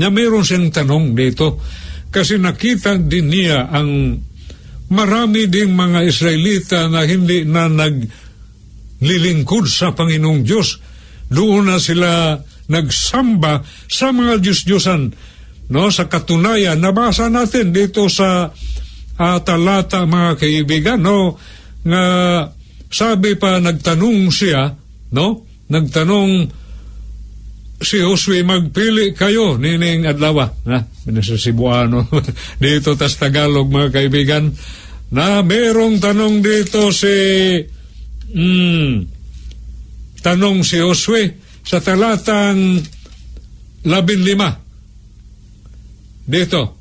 Na 0.00 0.08
meron 0.08 0.44
siyang 0.44 0.72
tanong 0.72 1.12
dito, 1.12 1.60
kasi 2.08 2.40
nakita 2.40 2.96
din 2.96 3.28
niya 3.28 3.68
ang 3.68 4.16
marami 4.88 5.52
ding 5.52 5.76
mga 5.76 6.00
Israelita 6.08 6.88
na 6.88 7.04
hindi 7.04 7.44
na 7.44 7.68
nag 7.68 8.24
lilingkod 8.96 9.68
sa 9.68 9.92
Panginoong 9.92 10.40
Diyos. 10.40 10.80
Doon 11.28 11.68
na 11.68 11.76
sila 11.76 12.40
nagsamba 12.72 13.60
sa 13.90 14.14
mga 14.14 14.40
Diyos-Diyosan. 14.40 15.02
No, 15.68 15.90
sa 15.90 16.06
katunayan, 16.06 16.78
nabasa 16.78 17.28
natin 17.28 17.74
dito 17.74 18.06
sa 18.06 18.54
uh, 19.18 19.38
talata 19.42 20.04
mga 20.04 20.32
kaibigan, 20.40 20.98
no, 21.00 21.36
nga 21.86 22.02
sabi 22.88 23.36
pa 23.36 23.58
nagtanong 23.58 24.30
siya, 24.30 24.74
no, 25.12 25.26
nagtanong 25.68 26.48
si 27.76 28.00
Josue 28.00 28.40
magpili 28.40 29.12
kayo 29.12 29.60
nining 29.60 30.08
adlaw 30.08 30.48
na 30.64 30.88
sa 31.20 31.36
Cebuano 31.36 32.08
dito 32.64 32.96
tas 32.96 33.20
Tagalog 33.20 33.68
mga 33.68 33.92
kaibigan 33.92 34.48
na 35.12 35.44
merong 35.44 36.00
tanong 36.00 36.40
dito 36.40 36.88
si 36.88 37.12
Mm, 38.26 39.06
tanong 40.20 40.66
si 40.66 40.76
Josue 40.82 41.38
sa 41.62 41.78
talatang 41.78 42.82
labin 43.86 44.22
lima. 44.22 44.50
Dito. 46.26 46.75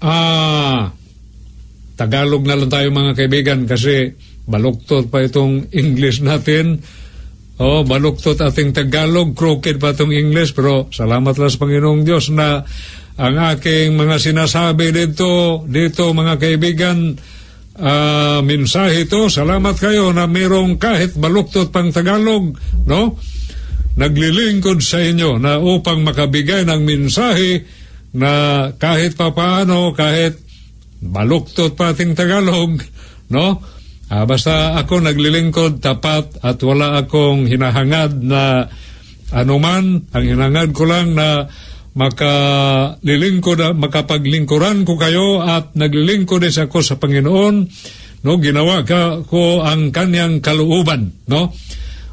Ah, 0.00 0.96
Tagalog 2.00 2.48
na 2.48 2.56
lang 2.56 2.72
tayo 2.72 2.88
mga 2.88 3.12
kaibigan 3.12 3.68
kasi 3.68 4.16
baluktot 4.48 5.12
pa 5.12 5.20
itong 5.20 5.68
English 5.76 6.24
natin. 6.24 6.80
Oh, 7.60 7.84
baluktot 7.84 8.40
ating 8.40 8.72
Tagalog, 8.72 9.36
crooked 9.36 9.76
pa 9.76 9.92
itong 9.92 10.16
English, 10.16 10.56
pero 10.56 10.88
salamat 10.88 11.36
lang 11.36 11.52
sa 11.52 11.60
Panginoong 11.60 12.08
Diyos 12.08 12.32
na 12.32 12.64
ang 13.20 13.36
aking 13.52 14.00
mga 14.00 14.16
sinasabi 14.16 14.96
dito, 14.96 15.60
dito 15.68 16.08
mga 16.16 16.40
kaibigan, 16.40 17.20
uh, 17.76 18.40
mensahe 18.40 19.04
ito. 19.04 19.28
Salamat 19.28 19.76
kayo 19.76 20.08
na 20.16 20.24
mayroong 20.24 20.80
kahit 20.80 21.20
baluktot 21.20 21.68
pang 21.68 21.92
Tagalog, 21.92 22.56
no? 22.88 23.20
Naglilingkod 24.00 24.80
sa 24.80 25.04
inyo 25.04 25.36
na 25.36 25.60
upang 25.60 26.00
makabigay 26.00 26.64
ng 26.64 26.80
mensahe 26.80 27.68
na 28.14 28.32
kahit 28.74 29.14
papaano, 29.14 29.94
kahit 29.94 30.38
baluktot 31.00 31.78
pa 31.78 31.94
ating 31.94 32.12
Tagalog, 32.18 32.82
no? 33.32 33.62
Ah, 34.10 34.26
basta 34.26 34.74
ako 34.74 35.06
naglilingkod 35.06 35.78
tapat 35.78 36.42
at 36.42 36.58
wala 36.66 36.98
akong 36.98 37.46
hinahangad 37.46 38.18
na 38.26 38.66
anuman. 39.30 40.02
Ang 40.10 40.24
hinahangad 40.26 40.74
ko 40.74 40.82
lang 40.82 41.14
na 41.14 41.46
makalilingkod, 41.94 43.78
makapaglingkuran 43.78 44.82
ko 44.82 44.98
kayo 44.98 45.46
at 45.46 45.78
naglilingkod 45.78 46.42
din 46.42 46.54
ako 46.54 46.82
sa 46.82 46.98
Panginoon. 46.98 47.54
No, 48.20 48.36
ginawa 48.36 48.84
ka, 48.84 49.24
ko 49.24 49.64
ang 49.64 49.94
kanyang 49.94 50.44
kalooban, 50.44 51.14
no? 51.30 51.54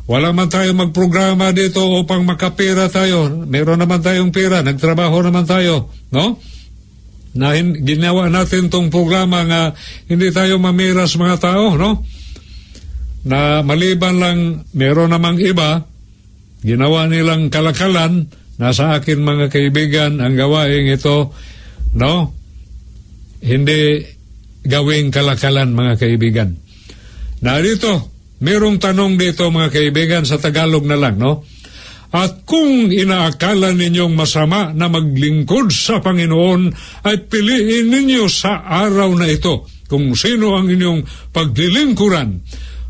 Wala 0.08 0.32
man 0.32 0.48
tayo 0.48 0.72
magprograma 0.72 1.52
dito 1.52 1.84
upang 2.00 2.24
makapera 2.24 2.88
tayo. 2.88 3.28
Meron 3.44 3.84
naman 3.84 4.00
tayong 4.00 4.32
pera, 4.32 4.64
nagtrabaho 4.64 5.20
naman 5.20 5.44
tayo, 5.44 5.92
no? 6.16 6.40
Na 7.36 7.52
hin- 7.52 7.84
ginawa 7.84 8.32
natin 8.32 8.72
tong 8.72 8.88
programa 8.88 9.44
nga 9.44 9.62
hindi 10.08 10.32
tayo 10.32 10.64
mamiras 10.64 11.20
mga 11.20 11.38
tao, 11.44 11.76
no? 11.76 12.08
Na 13.28 13.60
maliban 13.68 14.16
lang, 14.16 14.40
meron 14.72 15.12
namang 15.12 15.44
iba, 15.44 15.84
ginawa 16.64 17.12
nilang 17.12 17.52
kalakalan, 17.52 18.32
nasa 18.56 18.96
akin 18.96 19.20
mga 19.20 19.52
kaibigan, 19.52 20.24
ang 20.24 20.40
gawain 20.40 20.88
ito, 20.88 21.36
no? 22.00 22.32
Hindi 23.44 24.08
gawing 24.64 25.12
kalakalan 25.12 25.76
mga 25.76 25.94
kaibigan. 26.00 26.56
Narito, 27.44 28.17
Merong 28.38 28.78
tanong 28.78 29.18
dito 29.18 29.50
mga 29.50 29.70
kaibigan 29.74 30.24
sa 30.26 30.38
Tagalog 30.38 30.86
na 30.86 30.98
lang, 30.98 31.18
no? 31.18 31.42
At 32.08 32.48
kung 32.48 32.88
inaakala 32.88 33.76
ninyong 33.76 34.16
masama 34.16 34.72
na 34.72 34.88
maglingkod 34.88 35.74
sa 35.76 36.00
Panginoon, 36.00 36.72
ay 37.04 37.28
piliin 37.28 37.92
ninyo 37.92 38.32
sa 38.32 38.64
araw 38.64 39.12
na 39.18 39.28
ito 39.28 39.68
kung 39.92 40.16
sino 40.16 40.56
ang 40.56 40.72
inyong 40.72 41.34
paglilingkuran. 41.36 42.44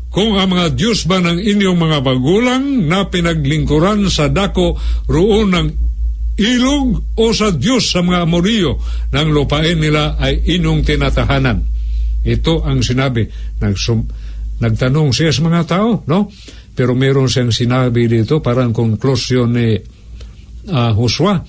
Kung 0.08 0.38
ang 0.38 0.54
mga 0.54 0.78
Diyos 0.78 1.04
ba 1.04 1.18
ng 1.18 1.38
inyong 1.38 1.78
mga 1.78 1.98
bagulang 2.00 2.64
na 2.86 3.10
pinaglingkuran 3.10 4.06
sa 4.08 4.30
dako 4.30 4.78
roon 5.10 5.52
ng 5.52 5.68
ilog 6.38 7.18
o 7.18 7.24
sa 7.34 7.50
Diyos 7.50 7.90
sa 7.90 8.00
mga 8.00 8.22
Amoriyo 8.22 8.78
ng 9.10 9.28
lupain 9.34 9.82
nila 9.82 10.14
ay 10.16 10.46
inyong 10.46 10.86
tinatahanan. 10.86 11.66
Ito 12.22 12.62
ang 12.62 12.86
sinabi 12.86 13.26
ng 13.58 13.74
Nagtanong 14.58 15.14
siya 15.14 15.30
sa 15.30 15.42
mga 15.46 15.62
tao, 15.66 16.02
no? 16.10 16.30
Pero 16.74 16.94
meron 16.94 17.30
siyang 17.30 17.50
sinabi 17.50 18.06
dito, 18.06 18.38
parang 18.38 18.70
conclusion 18.70 19.50
ni 19.54 19.74
uh, 20.70 20.92
Joshua. 20.94 21.42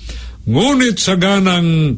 Ngunit 0.50 0.98
sa 0.98 1.18
ganang, 1.18 1.98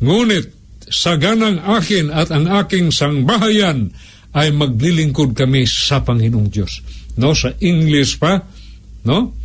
ngunit 0.00 0.46
sa 0.88 1.16
ganang 1.16 1.60
akin 1.60 2.12
at 2.12 2.28
ang 2.32 2.48
aking 2.48 2.92
sangbahayan 2.92 3.92
ay 4.32 4.52
maglilingkod 4.52 5.36
kami 5.36 5.68
sa 5.68 6.00
Panginoong 6.00 6.48
Diyos. 6.48 6.80
No? 7.20 7.36
Sa 7.36 7.52
English 7.60 8.16
pa, 8.16 8.40
no? 9.04 9.36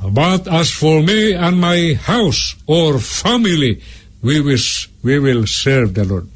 But 0.00 0.48
as 0.48 0.72
for 0.72 1.04
me 1.04 1.36
and 1.36 1.60
my 1.60 1.92
house 1.92 2.56
or 2.64 2.96
family, 2.96 3.84
we 4.24 4.40
will, 4.40 4.64
we 5.04 5.20
will 5.20 5.44
serve 5.44 5.92
the 5.92 6.08
Lord. 6.08 6.28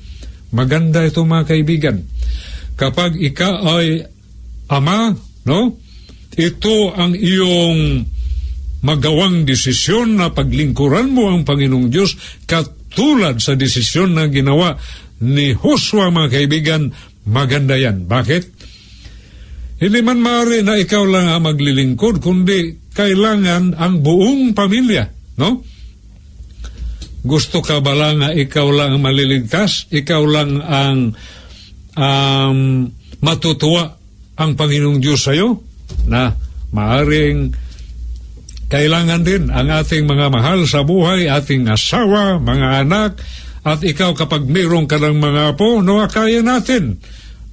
Maganda 0.55 1.03
ito 1.03 1.27
mga 1.27 1.51
kaibigan 1.51 2.07
kapag 2.79 3.19
ika 3.19 3.59
ay 3.63 4.07
ama, 4.71 5.15
no? 5.47 5.79
Ito 6.35 6.95
ang 6.95 7.15
iyong 7.15 8.07
magawang 8.83 9.47
desisyon 9.47 10.19
na 10.19 10.35
paglingkuran 10.35 11.15
mo 11.15 11.31
ang 11.31 11.47
Panginoong 11.47 11.89
Diyos 11.89 12.19
katulad 12.45 13.39
sa 13.39 13.55
desisyon 13.55 14.19
na 14.19 14.27
ginawa 14.27 14.77
ni 15.23 15.55
Joshua 15.55 16.11
mga 16.11 16.29
kaibigan, 16.39 16.83
maganda 17.25 17.79
yan. 17.79 18.11
Bakit? 18.11 18.43
Hindi 19.79 20.01
man 20.03 20.21
maaari 20.21 20.63
na 20.67 20.79
ikaw 20.79 21.03
lang 21.07 21.31
ang 21.31 21.49
maglilingkod, 21.49 22.21
kundi 22.23 22.79
kailangan 22.95 23.75
ang 23.75 24.05
buong 24.05 24.55
pamilya, 24.55 25.11
no? 25.41 25.65
Gusto 27.25 27.65
ka 27.65 27.81
ba 27.81 27.97
lang 27.97 28.21
na 28.21 28.37
ikaw 28.37 28.69
lang 28.69 29.01
ang 29.01 29.03
maliligtas? 29.03 29.89
Ikaw 29.89 30.23
lang 30.29 30.61
ang 30.61 31.17
um, 31.97 32.59
matutuwa 33.25 33.97
ang 34.37 34.53
Panginoong 34.53 35.01
Diyos 35.01 35.25
sa 35.25 35.33
iyo 35.33 35.65
na 36.05 36.37
maaring 36.77 37.57
kailangan 38.69 39.23
din 39.25 39.49
ang 39.49 39.73
ating 39.73 40.05
mga 40.05 40.29
mahal 40.29 40.69
sa 40.69 40.85
buhay, 40.85 41.31
ating 41.33 41.65
asawa, 41.71 42.37
mga 42.43 42.69
anak, 42.85 43.11
at 43.65 43.81
ikaw 43.81 44.13
kapag 44.13 44.45
mayroong 44.45 44.85
ka 44.85 45.01
ng 45.01 45.17
mga 45.17 45.57
apo, 45.57 45.81
no, 45.81 46.05
akaya 46.05 46.45
natin. 46.45 47.01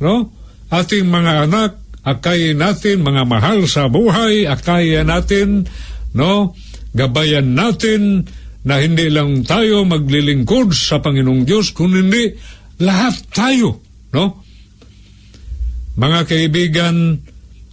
No? 0.03 0.35
Ating 0.67 1.07
mga 1.07 1.47
anak, 1.47 1.79
akaya 2.03 2.51
natin, 2.51 3.07
mga 3.07 3.23
mahal 3.23 3.63
sa 3.69 3.87
buhay, 3.87 4.49
akaya 4.49 5.07
natin, 5.07 5.69
no? 6.11 6.57
Gabayan 6.91 7.55
natin 7.55 8.27
na 8.65 8.77
hindi 8.77 9.09
lang 9.09 9.41
tayo 9.41 9.83
maglilingkod 9.85 10.73
sa 10.73 11.01
Panginoong 11.01 11.43
Diyos, 11.45 11.73
kundi 11.73 12.37
lahat 12.81 13.17
tayo 13.33 13.81
No? 14.11 14.43
Mga 15.95 16.19
kaibigan, 16.27 16.95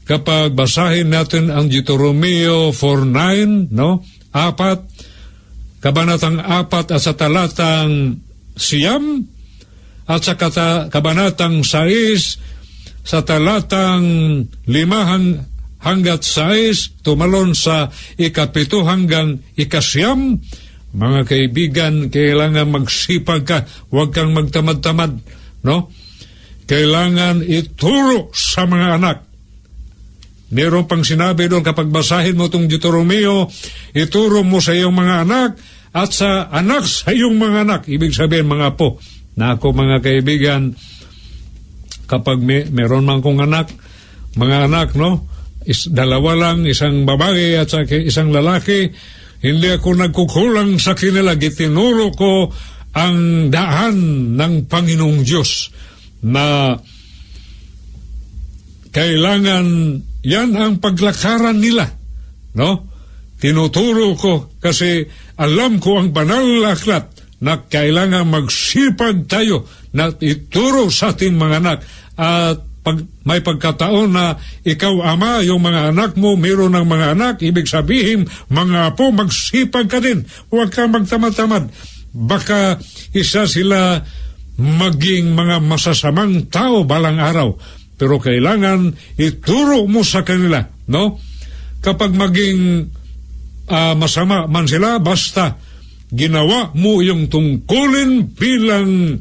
kapag 0.07 0.55
basahin 0.55 1.11
natin 1.11 1.51
ang 1.51 1.71
Deuteronomio 1.71 2.75
4.9, 2.75 3.75
no? 3.75 4.03
Apat, 4.35 4.87
kabanatang 5.83 6.39
apat 6.43 6.95
at 6.95 7.03
sa 7.03 7.15
talatang 7.15 8.23
siyam, 8.59 9.27
at 10.09 10.25
sa 10.25 10.35
kata, 10.35 10.89
kabanatang 10.89 11.61
sais, 11.63 12.41
sa 13.05 13.21
talatang 13.23 14.07
limahang 14.65 15.45
hanggat 15.79 16.25
sais, 16.25 16.91
tumalon 17.05 17.53
sa 17.53 17.93
ikapito 18.17 18.83
hanggang 18.89 19.45
ikasyam, 19.55 20.41
mga 20.95 21.21
kaibigan, 21.29 22.09
kailangan 22.09 22.73
magsipag 22.73 23.45
ka, 23.45 23.59
huwag 23.93 24.15
kang 24.17 24.33
magtamad-tamad, 24.33 25.21
no? 25.65 25.93
kailangan 26.69 27.41
ituro 27.45 28.29
sa 28.37 28.69
mga 28.69 29.01
anak. 29.01 29.19
Meron 30.49 30.89
pang 30.89 31.05
sinabi 31.05 31.49
doon 31.49 31.65
kapag 31.65 31.89
basahin 31.89 32.37
mo 32.37 32.49
itong 32.49 32.69
Deuteronomio, 32.69 33.49
ituro 33.93 34.45
mo 34.45 34.61
sa 34.61 34.77
iyong 34.77 34.93
mga 34.93 35.15
anak 35.29 35.51
at 35.93 36.09
sa 36.13 36.49
anak 36.53 36.85
sa 36.85 37.13
iyong 37.13 37.37
mga 37.37 37.69
anak. 37.69 37.83
Ibig 37.89 38.13
sabihin 38.13 38.49
mga 38.49 38.77
po, 38.77 39.01
na 39.37 39.57
ako 39.57 39.77
mga 39.77 40.05
kaibigan, 40.05 40.77
kapag 42.09 42.41
may, 42.41 42.69
meron 42.69 43.05
man 43.05 43.21
kong 43.21 43.45
anak, 43.45 43.73
mga 44.37 44.69
anak, 44.69 44.97
no? 44.97 45.29
Is, 45.69 45.89
dalawa 45.93 46.33
lang, 46.33 46.65
isang 46.65 47.05
babae 47.05 47.61
at 47.61 47.69
isang 48.09 48.33
lalaki, 48.33 48.89
hindi 49.39 49.69
ako 49.71 49.89
nagkukulang 49.95 50.83
sa 50.83 50.99
kanila. 50.99 51.39
Gitinuro 51.39 52.11
ko 52.15 52.51
ang 52.99 53.49
daan 53.55 53.97
ng 54.35 54.67
Panginoong 54.67 55.23
Diyos 55.23 55.71
na 56.27 56.75
kailangan 58.91 59.67
yan 60.27 60.51
ang 60.59 60.83
paglakaran 60.83 61.63
nila. 61.63 61.87
No? 62.59 62.91
Tinuturo 63.39 64.19
ko 64.19 64.51
kasi 64.59 65.07
alam 65.39 65.79
ko 65.79 66.03
ang 66.03 66.11
banal 66.11 66.43
na 66.43 66.75
aklat 66.75 67.07
na 67.39 67.63
kailangan 67.63 68.27
magsipag 68.27 69.31
tayo 69.31 69.63
na 69.95 70.11
ituro 70.19 70.91
sa 70.91 71.15
ating 71.15 71.39
mga 71.39 71.63
anak 71.63 71.79
at 72.19 72.59
pag 72.83 73.03
may 73.27 73.43
pagkataon 73.43 74.09
na 74.09 74.39
ikaw 74.65 75.03
ama, 75.05 75.45
yung 75.45 75.61
mga 75.61 75.93
anak 75.93 76.17
mo, 76.17 76.39
meron 76.39 76.73
ng 76.73 76.87
mga 76.87 77.07
anak, 77.19 77.35
ibig 77.45 77.69
sabihin, 77.69 78.25
mga 78.49 78.95
apo, 78.95 79.13
magsipag 79.13 79.91
ka 79.91 79.99
din. 80.01 80.25
Huwag 80.49 80.73
ka 80.73 80.89
magtamad-tamad. 80.89 81.69
Baka 82.15 82.81
isa 83.13 83.45
sila 83.45 84.01
maging 84.59 85.37
mga 85.37 85.63
masasamang 85.63 86.51
tao 86.51 86.83
balang 86.83 87.23
araw. 87.23 87.55
Pero 87.99 88.19
kailangan 88.23 88.95
ituro 89.19 89.87
mo 89.87 90.07
sa 90.07 90.23
kanila, 90.23 90.63
no? 90.91 91.19
Kapag 91.79 92.15
maging 92.15 92.91
uh, 93.71 93.95
masama 93.95 94.47
man 94.51 94.67
sila, 94.67 94.99
basta 94.99 95.59
ginawa 96.11 96.73
mo 96.75 97.05
yung 97.05 97.29
tungkulin 97.29 98.33
bilang 98.35 99.21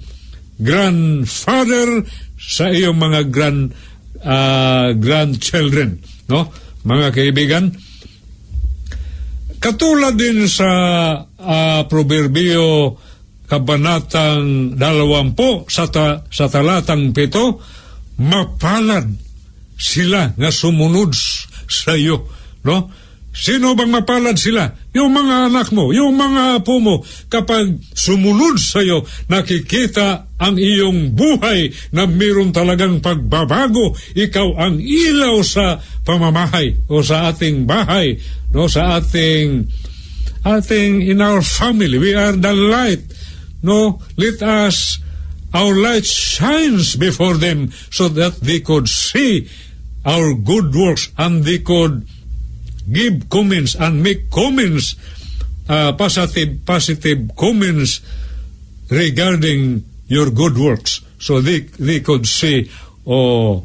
grandfather 0.58 2.02
sa 2.38 2.70
iyong 2.70 2.96
mga 2.96 3.22
grand 3.34 3.74
uh, 4.22 4.94
grandchildren, 4.94 6.00
no? 6.30 6.54
Mga 6.88 7.08
kaibigan, 7.12 7.74
katulad 9.60 10.16
din 10.16 10.48
sa 10.48 10.70
uh, 11.26 11.82
proverbio 11.90 12.96
kabanatang 13.48 14.76
dalawampu 14.76 15.68
sa, 15.72 15.88
ta, 15.88 16.24
sa 16.28 16.52
talatang 16.52 17.16
pito, 17.16 17.64
mapalad 18.20 19.08
sila 19.80 20.36
nga 20.36 20.52
sumunod 20.52 21.16
sa 21.68 21.96
iyo. 21.96 22.28
No? 22.68 22.92
Sino 23.38 23.78
bang 23.78 23.94
mapalad 23.94 24.34
sila? 24.34 24.74
Yung 24.98 25.14
mga 25.14 25.54
anak 25.54 25.70
mo, 25.70 25.94
yung 25.94 26.18
mga 26.18 26.58
apo 26.58 26.82
mo. 26.82 27.06
Kapag 27.30 27.78
sumunod 27.94 28.58
sa 28.58 28.82
nakikita 29.30 30.26
ang 30.38 30.58
iyong 30.58 31.14
buhay 31.18 31.74
na 31.94 32.06
mayroon 32.06 32.54
talagang 32.54 33.02
pagbabago. 33.02 33.94
Ikaw 34.18 34.48
ang 34.58 34.82
ilaw 34.82 35.42
sa 35.46 35.82
pamamahay 36.06 36.78
o 36.90 37.02
sa 37.02 37.30
ating 37.30 37.66
bahay, 37.66 38.22
no, 38.54 38.70
sa 38.70 39.02
ating 39.02 39.70
ating 40.46 41.06
in 41.06 41.20
our 41.22 41.42
family. 41.42 41.98
We 41.98 42.14
are 42.14 42.38
the 42.38 42.54
light. 42.54 43.06
No, 43.66 44.02
let 44.18 44.42
us 44.46 45.02
our 45.54 45.74
light 45.74 46.06
shines 46.06 46.96
before 46.96 47.38
them 47.42 47.74
so 47.90 48.10
that 48.14 48.38
they 48.46 48.62
could 48.62 48.86
see 48.86 49.50
our 50.06 50.38
good 50.38 50.74
works 50.74 51.10
and 51.18 51.44
they 51.44 51.60
could 51.60 52.06
give 52.92 53.30
comments 53.30 53.76
and 53.76 54.04
make 54.04 54.32
comments, 54.32 54.96
uh, 55.70 55.94
positive, 55.94 56.66
positive 56.66 57.32
comments 57.36 58.02
regarding 58.90 59.84
your 60.08 60.32
good 60.32 60.58
works. 60.58 61.02
So 61.20 61.42
they, 61.42 61.60
they 61.60 62.00
could 62.00 62.26
say, 62.28 62.70
oh, 63.06 63.64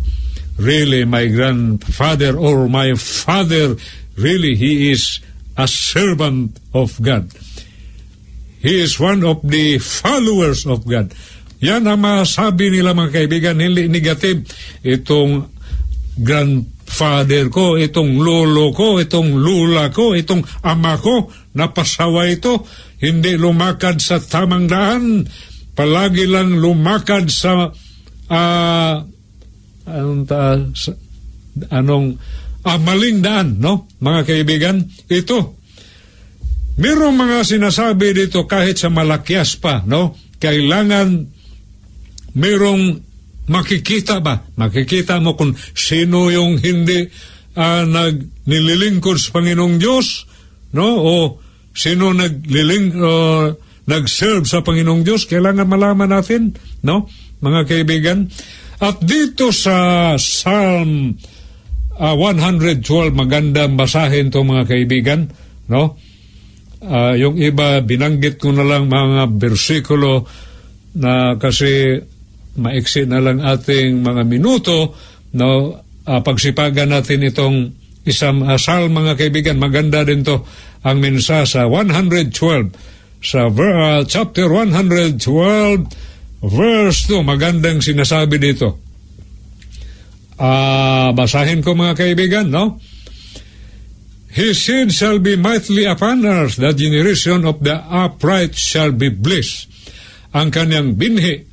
really 0.58 1.04
my 1.04 1.26
grandfather 1.28 2.36
or 2.36 2.68
my 2.68 2.94
father, 2.94 3.76
really 4.16 4.54
he 4.56 4.90
is 4.90 5.20
a 5.56 5.68
servant 5.68 6.58
of 6.74 7.00
God. 7.00 7.30
He 8.60 8.80
is 8.80 8.98
one 8.98 9.24
of 9.24 9.42
the 9.42 9.78
followers 9.78 10.66
of 10.66 10.86
God. 10.86 11.14
Yan 11.62 11.86
ang 11.86 12.02
masabi 12.02 12.74
nila 12.74 12.94
mga 12.94 13.22
kaibigan, 13.22 13.62
hindi 13.62 13.86
negative. 13.86 14.46
Itong 14.82 15.46
grand 16.18 16.66
father 17.02 17.50
ko, 17.50 17.74
itong 17.74 18.22
lolo 18.22 18.70
ko, 18.70 19.02
itong 19.02 19.34
lula 19.34 19.90
ko, 19.90 20.14
itong 20.14 20.46
ama 20.62 20.94
ko, 21.02 21.26
napasawa 21.58 22.30
ito, 22.30 22.62
hindi 23.02 23.34
lumakad 23.34 23.98
sa 23.98 24.22
tamang 24.22 24.70
daan, 24.70 25.26
palagi 25.74 26.30
lang 26.30 26.62
lumakad 26.62 27.26
sa 27.26 27.74
uh, 28.30 28.94
anong, 29.90 30.22
ta, 30.30 30.62
sa, 30.78 30.94
anong 31.74 32.22
uh, 32.62 32.78
maling 32.78 33.18
daan, 33.18 33.58
no? 33.58 33.90
Mga 33.98 34.20
kaibigan, 34.22 34.86
ito. 35.10 35.58
Merong 36.78 37.18
mga 37.18 37.42
sinasabi 37.42 38.14
dito 38.14 38.46
kahit 38.46 38.78
sa 38.78 38.94
malakyas 38.94 39.58
pa, 39.58 39.82
no? 39.82 40.14
Kailangan 40.38 41.26
merong 42.38 43.11
makikita 43.50 44.22
ba? 44.22 44.42
Makikita 44.54 45.18
mo 45.18 45.34
kung 45.34 45.56
sino 45.74 46.30
yung 46.30 46.60
hindi 46.62 47.08
uh, 47.56 47.82
nag 47.86 48.46
nililingkod 48.46 49.18
sa 49.18 49.38
Panginoong 49.38 49.76
Diyos, 49.78 50.26
no? 50.74 50.88
O 51.02 51.14
sino 51.72 52.12
nagliling 52.12 52.86
uh, 53.00 53.46
nag-serve 53.88 54.46
sa 54.46 54.62
Panginoong 54.62 55.02
Diyos, 55.02 55.26
kailangan 55.26 55.66
malaman 55.66 56.10
natin, 56.10 56.54
no? 56.86 57.10
Mga 57.42 57.60
kaibigan. 57.66 58.30
At 58.78 59.02
dito 59.02 59.50
sa 59.50 60.14
Psalm 60.18 61.18
uh, 61.98 62.14
112, 62.14 62.82
maganda 63.14 63.66
basahin 63.66 64.30
to 64.30 64.46
mga 64.46 64.64
kaibigan, 64.70 65.20
no? 65.66 65.98
Uh, 66.82 67.14
yung 67.14 67.38
iba, 67.38 67.78
binanggit 67.78 68.42
ko 68.42 68.50
na 68.50 68.66
lang 68.66 68.90
mga 68.90 69.30
bersikulo 69.38 70.26
na 70.98 71.38
kasi 71.38 72.02
maiksi 72.56 73.08
na 73.08 73.20
lang 73.22 73.40
ating 73.40 74.04
mga 74.04 74.22
minuto, 74.28 74.92
no, 75.36 75.50
uh, 76.04 76.20
pagsipagan 76.20 76.92
natin 76.92 77.24
itong 77.24 77.56
isang 78.04 78.44
asal 78.50 78.90
mga 78.90 79.14
kaibigan. 79.18 79.56
Maganda 79.58 80.02
din 80.02 80.26
to 80.26 80.42
ang 80.82 80.98
mensa 80.98 81.46
sa 81.46 81.70
112 81.70 82.34
sa 83.22 83.46
uh, 83.46 84.02
chapter 84.02 84.50
112 84.50 85.22
verse 86.42 86.98
2 87.06 87.22
magandang 87.22 87.78
sinasabi 87.78 88.36
dito. 88.42 88.82
Uh, 90.42 91.14
basahin 91.14 91.62
ko 91.62 91.78
mga 91.78 91.94
kaibigan 91.94 92.50
no? 92.50 92.82
His 94.32 94.64
seed 94.64 94.90
shall 94.90 95.20
be 95.20 95.36
mightily 95.36 95.84
upon 95.84 96.24
earth 96.24 96.56
the 96.56 96.72
generation 96.74 97.44
of 97.46 97.62
the 97.62 97.76
upright 97.78 98.58
shall 98.58 98.90
be 98.90 99.12
blessed. 99.12 99.70
Ang 100.34 100.50
kanyang 100.50 100.98
binhi 100.98 101.51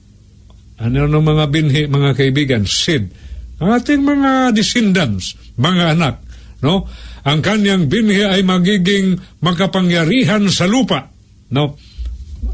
ano 0.80 1.12
ng 1.12 1.26
mga 1.26 1.46
binhi, 1.52 1.84
mga 1.92 2.12
kaibigan? 2.16 2.64
Seed. 2.64 3.12
Ang 3.60 3.70
ating 3.76 4.00
mga 4.00 4.56
descendants, 4.56 5.36
mga 5.60 6.00
anak, 6.00 6.24
no? 6.64 6.88
Ang 7.28 7.44
kanyang 7.44 7.92
binhi 7.92 8.24
ay 8.24 8.48
magiging 8.48 9.20
makapangyarihan 9.44 10.48
sa 10.48 10.64
lupa, 10.64 11.12
no? 11.52 11.76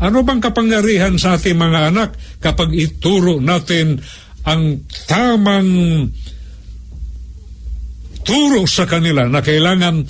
Ano 0.02 0.26
bang 0.26 0.42
kapangyarihan 0.42 1.22
sa 1.22 1.38
ating 1.38 1.54
mga 1.54 1.94
anak 1.94 2.18
kapag 2.42 2.74
ituro 2.74 3.38
natin 3.38 4.02
ang 4.46 4.82
tamang 5.06 6.10
turo 8.26 8.66
sa 8.66 8.90
kanila 8.90 9.30
na 9.30 9.46
kailangan 9.46 10.02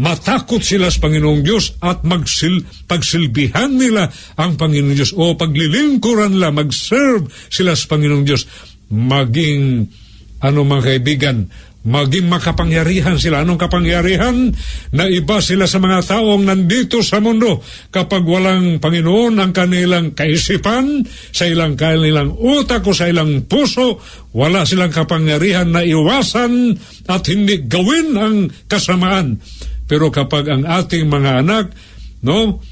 matakot 0.00 0.64
sila 0.64 0.88
sa 0.88 1.04
Panginoong 1.04 1.44
Diyos 1.44 1.76
at 1.84 2.06
magsil, 2.06 2.64
pagsilbihan 2.88 3.76
nila 3.76 4.08
ang 4.40 4.56
Panginoong 4.56 4.96
Diyos 4.96 5.12
o 5.12 5.36
paglilingkuran 5.36 6.32
nila, 6.32 6.54
mag-serve 6.54 7.28
sila 7.52 7.76
sa 7.76 7.92
Panginoong 7.92 8.24
Diyos, 8.24 8.48
maging, 8.88 9.88
ano 10.40 10.58
mga 10.64 10.82
kaibigan, 10.84 11.52
maging 11.82 12.30
makapangyarihan 12.30 13.18
sila. 13.18 13.42
Anong 13.42 13.58
kapangyarihan? 13.58 14.54
Na 14.94 15.10
iba 15.10 15.42
sila 15.42 15.66
sa 15.66 15.82
mga 15.82 16.06
taong 16.06 16.46
nandito 16.46 17.02
sa 17.02 17.18
mundo. 17.18 17.58
Kapag 17.90 18.22
walang 18.22 18.78
Panginoon 18.78 19.38
ang 19.42 19.50
kanilang 19.50 20.14
kaisipan, 20.14 21.02
sa 21.34 21.44
ilang 21.46 21.74
kanilang 21.74 22.38
utak 22.38 22.86
o 22.86 22.94
sa 22.94 23.10
ilang 23.10 23.46
puso, 23.50 23.98
wala 24.34 24.62
silang 24.62 24.94
kapangyarihan 24.94 25.68
na 25.68 25.82
iwasan 25.82 26.78
at 27.10 27.22
hindi 27.26 27.66
gawin 27.66 28.14
ang 28.14 28.36
kasamaan. 28.70 29.42
Pero 29.90 30.08
kapag 30.08 30.48
ang 30.48 30.62
ating 30.64 31.10
mga 31.10 31.42
anak, 31.42 31.74
no, 32.22 32.62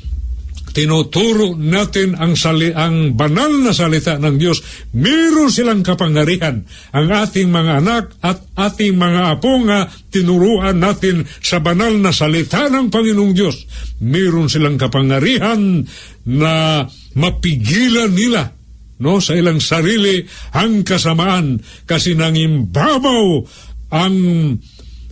tinuturo 0.71 1.59
natin 1.59 2.15
ang, 2.15 2.39
sali, 2.39 2.71
ang 2.71 3.19
banal 3.19 3.51
na 3.61 3.75
salita 3.75 4.17
ng 4.17 4.37
Diyos, 4.39 4.63
meron 4.95 5.51
silang 5.51 5.83
kapangyarihan. 5.83 6.63
Ang 6.95 7.09
ating 7.11 7.51
mga 7.51 7.73
anak 7.83 8.05
at 8.23 8.39
ating 8.55 8.95
mga 8.95 9.39
apo 9.39 9.53
nga 9.67 9.91
tinuruan 10.11 10.79
natin 10.79 11.27
sa 11.43 11.59
banal 11.59 11.95
na 11.99 12.15
salita 12.15 12.71
ng 12.71 12.89
Panginoong 12.91 13.35
Diyos, 13.35 13.57
meron 14.03 14.47
silang 14.47 14.79
kapangyarihan 14.79 15.87
na 16.27 16.87
mapigilan 17.19 18.13
nila 18.15 18.61
no 19.01 19.17
sa 19.17 19.33
ilang 19.33 19.59
sarili 19.59 20.21
ang 20.53 20.85
kasamaan. 20.85 21.59
Kasi 21.89 22.15
nangimbabaw 22.15 23.25
ang 23.91 24.17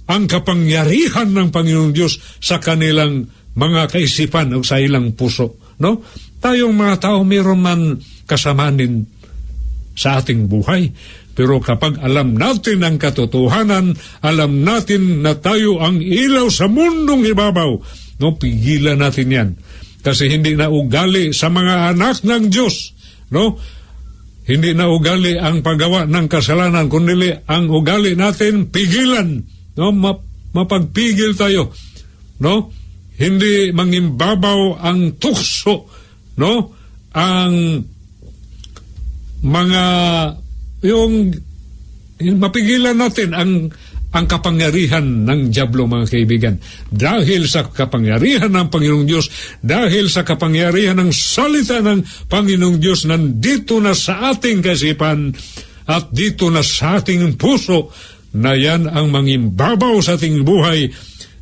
ang 0.09 0.25
kapangyarihan 0.25 1.29
ng 1.37 1.49
Panginoong 1.53 1.93
Diyos 1.93 2.17
sa 2.41 2.57
kanilang 2.57 3.29
mga 3.59 3.91
kaisipan 3.91 4.55
o 4.55 4.63
sa 4.63 4.79
ilang 4.79 5.13
puso. 5.19 5.59
No? 5.83 6.07
Tayong 6.39 6.75
mga 6.75 6.97
tao 7.03 7.27
mayroon 7.27 7.59
man 7.59 7.99
kasamaan 8.31 8.79
din 8.79 9.03
sa 9.99 10.23
ating 10.23 10.47
buhay. 10.47 10.95
Pero 11.35 11.59
kapag 11.59 11.99
alam 12.03 12.35
natin 12.39 12.87
ang 12.87 12.99
katotohanan, 12.99 13.95
alam 14.23 14.53
natin 14.63 15.23
na 15.23 15.39
tayo 15.39 15.83
ang 15.83 15.99
ilaw 15.99 16.51
sa 16.51 16.67
mundong 16.67 17.31
ibabaw, 17.31 17.71
no, 18.19 18.35
pigilan 18.35 18.99
natin 18.99 19.29
yan. 19.31 19.49
Kasi 20.03 20.31
hindi 20.31 20.59
na 20.59 20.71
ugali 20.71 21.31
sa 21.35 21.51
mga 21.51 21.95
anak 21.95 22.27
ng 22.27 22.51
Diyos, 22.51 22.95
no? 23.31 23.59
Hindi 24.51 24.75
na 24.75 24.91
ugali 24.91 25.39
ang 25.39 25.63
paggawa 25.63 26.11
ng 26.11 26.27
kasalanan, 26.27 26.91
kundi 26.91 27.31
ang 27.47 27.71
ugali 27.71 28.19
natin 28.19 28.71
pigilan 28.73 29.45
no 29.79 29.95
map, 29.95 30.27
mapagpigil 30.51 31.39
tayo 31.39 31.71
no 32.43 32.75
hindi 33.19 33.75
mangimbabaw 33.75 34.79
ang 34.79 35.19
tukso 35.19 35.91
no 36.39 36.53
ang 37.15 37.55
mga 39.43 39.85
yung 40.87 41.35
mapigilan 42.39 42.99
natin 42.99 43.35
ang 43.35 43.53
ang 44.09 44.25
kapangyarihan 44.25 45.05
ng 45.05 45.53
Diablo 45.53 45.85
mga 45.85 46.07
kaibigan 46.09 46.55
dahil 46.89 47.45
sa 47.45 47.69
kapangyarihan 47.69 48.49
ng 48.49 48.73
Panginoong 48.73 49.05
Diyos 49.05 49.29
dahil 49.61 50.09
sa 50.09 50.25
kapangyarihan 50.25 50.97
ng 50.97 51.13
salita 51.13 51.85
ng 51.85 52.31
Panginoong 52.33 52.81
Diyos 52.81 53.05
nandito 53.05 53.77
na 53.85 53.93
sa 53.93 54.33
ating 54.33 54.65
kasipan 54.65 55.37
at 55.89 56.09
dito 56.09 56.49
na 56.49 56.65
sa 56.65 57.01
ating 57.01 57.37
puso 57.37 57.93
na 58.37 58.53
yan 58.53 58.89
ang 58.89 59.09
mangimbabaw 59.09 59.97
sa 60.05 60.21
ating 60.21 60.45
buhay. 60.45 60.93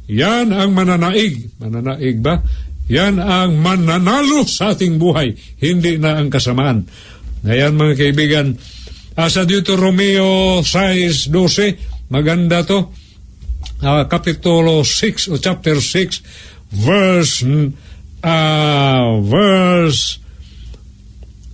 Yan 0.07 0.55
ang 0.55 0.71
mananaig. 0.73 1.51
Mananaig 1.59 2.23
ba? 2.23 2.43
Yan 2.87 3.19
ang 3.19 3.59
mananalo 3.59 4.47
sa 4.47 4.71
ating 4.75 5.03
buhay, 5.03 5.35
hindi 5.59 5.99
na 5.99 6.23
ang 6.23 6.31
kasamaan. 6.31 6.87
Ngayon 7.43 7.75
mga 7.75 7.95
kaibigan, 7.99 8.55
asa 9.19 9.43
dito 9.43 9.75
Romeo 9.75 10.63
6.12, 10.63 12.11
maganda 12.15 12.63
to. 12.63 12.95
uh, 13.83 14.05
Kapitulo 14.07 14.85
6 14.85 15.33
o 15.33 15.37
chapter 15.37 15.77
6 15.83 16.23
verse 16.73 17.45
uh, 18.25 19.09
verse 19.21 20.19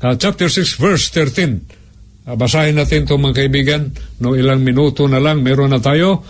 uh, 0.03 0.15
chapter 0.15 0.49
6 0.49 0.79
verse 0.79 1.11
13 1.11 2.29
uh, 2.29 2.37
basahin 2.39 2.79
natin 2.79 3.05
ito 3.05 3.17
mga 3.19 3.39
kaibigan 3.45 3.83
no 4.23 4.39
ilang 4.39 4.63
minuto 4.63 5.07
na 5.11 5.19
lang 5.19 5.43
meron 5.43 5.73
na 5.73 5.83
tayo 5.83 6.23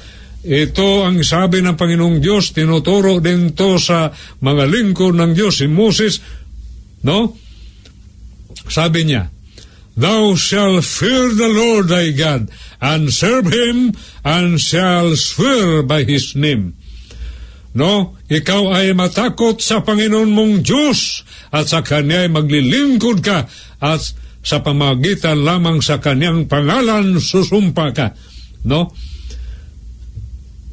ito 0.42 1.06
ang 1.06 1.22
sabi 1.22 1.62
ng 1.62 1.78
Panginoong 1.78 2.18
Diyos, 2.18 2.50
tinuturo 2.50 3.22
din 3.22 3.54
to 3.54 3.78
sa 3.78 4.10
mga 4.42 4.66
lingkod 4.66 5.14
ng 5.14 5.32
Diyos, 5.38 5.62
si 5.62 5.70
Moses, 5.70 6.18
no? 7.06 7.38
Sabi 8.66 9.06
niya, 9.06 9.30
Thou 9.94 10.34
shall 10.34 10.80
fear 10.80 11.30
the 11.36 11.46
Lord 11.46 11.92
thy 11.92 12.10
God, 12.10 12.50
and 12.82 13.12
serve 13.12 13.52
Him, 13.52 13.94
and 14.26 14.58
shall 14.58 15.14
swear 15.14 15.86
by 15.86 16.02
His 16.02 16.34
name. 16.34 16.74
No, 17.72 18.18
ikaw 18.26 18.72
ay 18.74 18.92
matakot 18.98 19.62
sa 19.62 19.80
Panginoon 19.86 20.32
mong 20.32 20.54
Diyos, 20.66 21.22
at 21.54 21.70
sa 21.70 21.86
Kanya 21.86 22.26
ay 22.26 22.30
maglilingkod 22.32 23.22
ka, 23.22 23.46
at 23.78 24.02
sa 24.42 24.58
pamagitan 24.58 25.46
lamang 25.46 25.78
sa 25.78 26.02
Kanyang 26.02 26.50
pangalan 26.50 27.22
susumpa 27.22 27.94
ka. 27.94 28.18
No? 28.66 28.90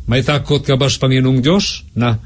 May 0.09 0.25
takot 0.25 0.65
ka 0.65 0.73
ba 0.73 0.89
sa 0.89 1.05
Panginoong 1.05 1.37
Diyos? 1.45 1.85
Na 1.93 2.17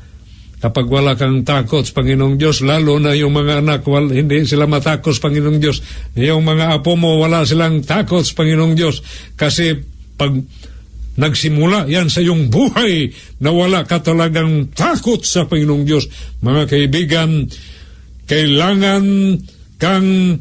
kapag 0.64 0.88
wala 0.88 1.20
kang 1.20 1.44
takot 1.44 1.84
sa 1.84 2.00
Panginoong 2.00 2.40
Diyos, 2.40 2.64
lalo 2.64 2.96
na 2.96 3.12
yung 3.12 3.36
mga 3.36 3.60
anak, 3.60 3.84
wal, 3.84 4.08
hindi 4.08 4.48
sila 4.48 4.64
matakot 4.72 5.12
sa 5.12 5.28
Panginoong 5.28 5.60
Diyos. 5.60 5.84
Yung 6.16 6.48
mga 6.48 6.80
apo 6.80 6.96
mo, 6.96 7.20
wala 7.20 7.44
silang 7.44 7.84
takot 7.84 8.24
sa 8.24 8.40
Panginoong 8.40 8.72
Diyos. 8.72 9.04
Kasi 9.36 9.76
pag 10.16 10.32
nagsimula 11.14 11.92
yan 11.92 12.08
sa 12.08 12.24
iyong 12.24 12.50
buhay 12.50 13.12
na 13.44 13.52
wala 13.52 13.84
ka 13.84 14.00
talagang 14.00 14.72
takot 14.72 15.20
sa 15.28 15.44
Panginoong 15.44 15.84
Diyos, 15.84 16.08
mga 16.40 16.64
kaibigan, 16.72 17.52
kailangan 18.32 19.04
kang 19.76 20.40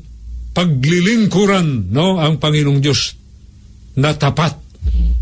paglilingkuran 0.54 1.90
no, 1.90 2.22
ang 2.22 2.38
Panginoong 2.38 2.78
Diyos 2.78 3.18
na 3.98 4.14
tapat, 4.14 4.54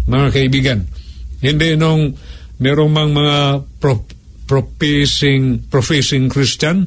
mga 0.05 0.29
kaibigan. 0.29 1.00
Hindi 1.41 1.77
nung 1.77 2.15
merong 2.61 2.93
mang 2.93 3.11
mga 3.17 3.65
pro, 3.81 4.05
professing, 4.45 5.71
professing 5.73 6.29
Christian, 6.29 6.85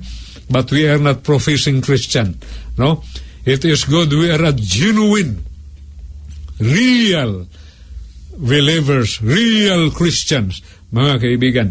but 0.51 0.70
we 0.70 0.86
are 0.86 1.01
not 1.01 1.26
professing 1.26 1.82
Christian. 1.82 2.38
No? 2.78 3.01
It 3.43 3.66
is 3.66 3.84
good 3.84 4.14
we 4.14 4.32
are 4.32 4.43
a 4.43 4.54
genuine, 4.56 5.43
real 6.62 7.49
believers, 8.38 9.22
real 9.22 9.91
Christians, 9.91 10.62
mga 10.93 11.22
kaibigan. 11.22 11.68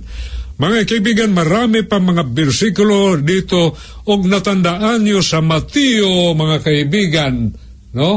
Mga 0.61 0.79
kaibigan, 0.87 1.31
marami 1.35 1.83
pa 1.83 1.99
mga 1.99 2.29
bersikulo 2.29 3.19
dito 3.19 3.75
og 4.07 4.21
natandaan 4.29 5.03
nyo 5.03 5.19
sa 5.25 5.43
Mateo, 5.43 6.37
mga 6.39 6.57
kaibigan, 6.63 7.51
no? 7.97 8.11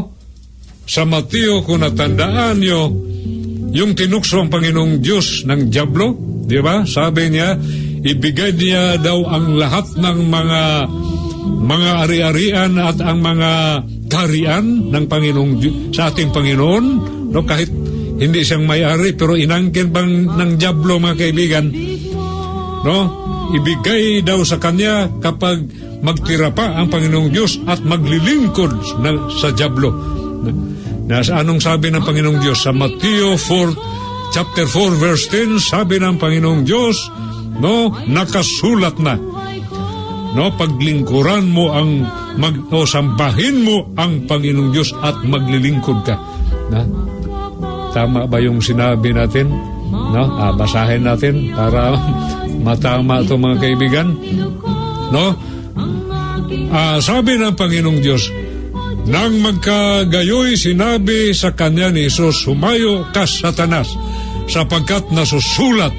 Sa 0.86 1.08
Mateo, 1.10 1.66
kung 1.66 1.82
natandaan 1.82 2.62
nyo, 2.62 2.82
yung 3.76 3.92
tinukso 3.92 4.40
ang 4.40 4.48
Panginoong 4.48 5.04
Diyos 5.04 5.44
ng 5.44 5.68
Diablo, 5.68 6.16
di 6.48 6.58
ba? 6.64 6.88
Sabi 6.88 7.28
niya, 7.28 7.60
ibigay 8.08 8.56
niya 8.56 8.96
daw 9.04 9.28
ang 9.28 9.60
lahat 9.60 10.00
ng 10.00 10.18
mga 10.32 10.62
mga 11.46 11.90
ari-arian 12.08 12.74
at 12.80 12.98
ang 13.04 13.20
mga 13.22 13.52
karian 14.08 14.90
ng 14.90 15.06
Panginoong 15.12 15.54
sa 15.92 16.10
ating 16.10 16.32
Panginoon, 16.32 16.86
no? 17.36 17.44
Kahit 17.44 17.68
hindi 18.16 18.48
siyang 18.48 18.64
may-ari 18.64 19.12
pero 19.12 19.36
inangkin 19.36 19.92
bang 19.92 20.32
ng 20.32 20.52
Diablo 20.56 20.96
mga 21.02 21.20
kaibigan, 21.20 21.66
no? 22.88 22.98
Ibigay 23.56 24.26
daw 24.26 24.42
sa 24.42 24.58
kanya 24.58 25.12
kapag 25.22 25.68
magtira 26.00 26.54
pa 26.54 26.80
ang 26.80 26.88
Panginoong 26.88 27.30
Diyos 27.30 27.60
at 27.68 27.82
maglilingkod 27.82 29.02
na, 29.02 29.30
sa 29.36 29.52
Diablo. 29.52 29.90
Na 31.06 31.22
anong 31.22 31.62
sabi 31.62 31.94
ng 31.94 32.02
Panginoong 32.02 32.42
Diyos? 32.42 32.66
Sa 32.66 32.74
Mateo 32.74 33.38
4, 33.38 34.34
chapter 34.34 34.66
4, 34.66 34.98
verse 34.98 35.30
10, 35.30 35.62
sabi 35.62 36.02
ng 36.02 36.18
Panginoong 36.18 36.66
Diyos, 36.66 36.98
no, 37.62 37.94
nakasulat 38.10 38.98
na. 38.98 39.14
No, 40.36 40.52
paglingkuran 40.58 41.48
mo 41.48 41.72
ang 41.72 42.04
mag, 42.42 42.58
o 42.74 42.84
sambahin 42.90 43.62
mo 43.62 43.94
ang 43.96 44.26
Panginoong 44.26 44.74
Diyos 44.74 44.98
at 45.06 45.22
maglilingkod 45.22 46.04
ka. 46.10 46.18
Na, 46.74 46.82
tama 47.94 48.26
ba 48.26 48.42
yung 48.42 48.58
sinabi 48.60 49.14
natin? 49.14 49.54
No, 49.94 50.26
ah, 50.42 50.58
basahin 50.58 51.06
natin 51.06 51.54
para 51.54 51.94
matama 52.68 53.22
ito 53.22 53.38
mga 53.38 53.62
kaibigan. 53.62 54.08
No? 55.14 55.38
Ah, 56.74 56.98
sabi 56.98 57.38
ng 57.38 57.54
Panginoong 57.54 58.02
Diyos, 58.02 58.26
nang 59.06 59.38
magkagayoy 59.38 60.58
sinabi 60.58 61.30
sa 61.38 61.54
kanya 61.54 61.94
ni 61.94 62.10
Isus, 62.10 62.42
Humayo 62.50 63.06
ka, 63.14 63.30
Satanas, 63.30 63.94
sapagkat 64.50 65.14
nasusulat 65.14 65.94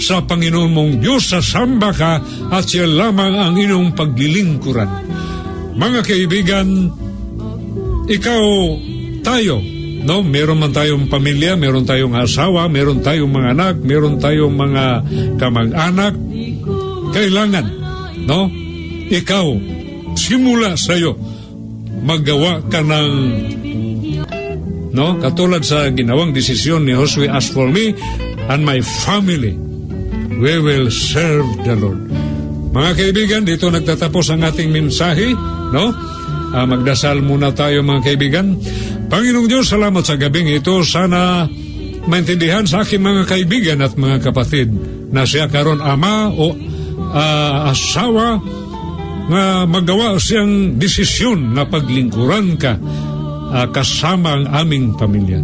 sa 0.00 0.24
Panginoon 0.24 0.72
mong 0.72 0.92
Diyos 1.00 1.32
sa 1.32 1.40
samba 1.40 1.92
ka 1.92 2.20
at 2.52 2.64
siya 2.64 2.88
lamang 2.88 3.36
ang 3.36 3.56
inyong 3.56 3.96
paglilingkuran. 3.96 4.90
Mga 5.76 6.00
kaibigan, 6.04 6.68
ikaw, 8.08 8.44
tayo, 9.24 9.60
no? 10.04 10.20
Meron 10.24 10.60
man 10.60 10.72
tayong 10.72 11.08
pamilya, 11.08 11.56
meron 11.56 11.84
tayong 11.88 12.16
asawa, 12.16 12.68
meron 12.68 13.00
tayong 13.04 13.28
mga 13.28 13.48
anak, 13.56 13.74
meron 13.80 14.16
tayong 14.20 14.52
mga 14.52 14.84
kamag-anak. 15.36 16.14
Kailangan, 17.12 17.66
no? 18.24 18.48
Ikaw, 19.08 19.46
simula 20.16 20.76
sa'yo, 20.76 21.16
magawa 22.00 22.64
ka 22.66 22.80
ng 22.80 23.10
no? 24.90 25.06
Katulad 25.22 25.62
sa 25.62 25.88
ginawang 25.92 26.34
desisyon 26.34 26.84
ni 26.84 26.96
Josue 26.96 27.30
as 27.30 27.48
for 27.52 27.70
me 27.70 27.94
and 28.50 28.60
my 28.66 28.82
family 28.82 29.54
we 30.40 30.56
will 30.58 30.88
serve 30.88 31.46
the 31.68 31.76
Lord. 31.76 32.08
Mga 32.70 32.90
kaibigan 32.96 33.42
dito 33.44 33.68
nagtatapos 33.68 34.32
ang 34.32 34.46
ating 34.46 34.70
mensahe 34.72 35.34
no? 35.70 35.92
Uh, 36.50 36.66
magdasal 36.66 37.22
muna 37.22 37.54
tayo 37.54 37.86
mga 37.86 38.02
kaibigan. 38.10 38.58
Panginoong 39.06 39.46
Diyos 39.46 39.70
salamat 39.70 40.02
sa 40.02 40.18
gabing 40.18 40.50
ito. 40.50 40.82
Sana 40.82 41.46
maintindihan 42.10 42.66
sa 42.66 42.82
aking 42.82 43.02
mga 43.02 43.22
kaibigan 43.28 43.78
at 43.84 43.94
mga 43.94 44.18
kapatid 44.18 44.66
na 45.10 45.22
siya 45.22 45.46
karon 45.46 45.78
ama 45.78 46.30
o 46.34 46.54
uh, 47.10 47.70
asawa 47.70 48.42
nga 49.28 49.68
magawa 49.68 50.16
siyang 50.16 50.80
desisyon 50.80 51.52
na 51.52 51.68
paglingkuran 51.68 52.56
ka 52.56 52.78
uh, 53.50 53.66
kasama 53.74 54.40
ang 54.40 54.44
aming 54.64 54.94
pamilya. 54.94 55.42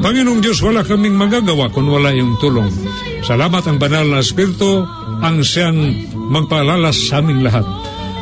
Panginoong 0.00 0.40
Diyos, 0.40 0.62
wala 0.64 0.80
kaming 0.86 1.18
magagawa 1.18 1.68
kung 1.68 1.90
wala 1.90 2.14
yung 2.14 2.38
tulong. 2.40 2.70
Salamat 3.20 3.66
ang 3.68 3.76
banal 3.76 4.06
na 4.08 4.22
Espiritu 4.22 4.80
ang 5.20 5.44
siyang 5.44 5.76
magpalalas 6.30 7.10
sa 7.10 7.20
aming 7.20 7.44
lahat. 7.44 7.66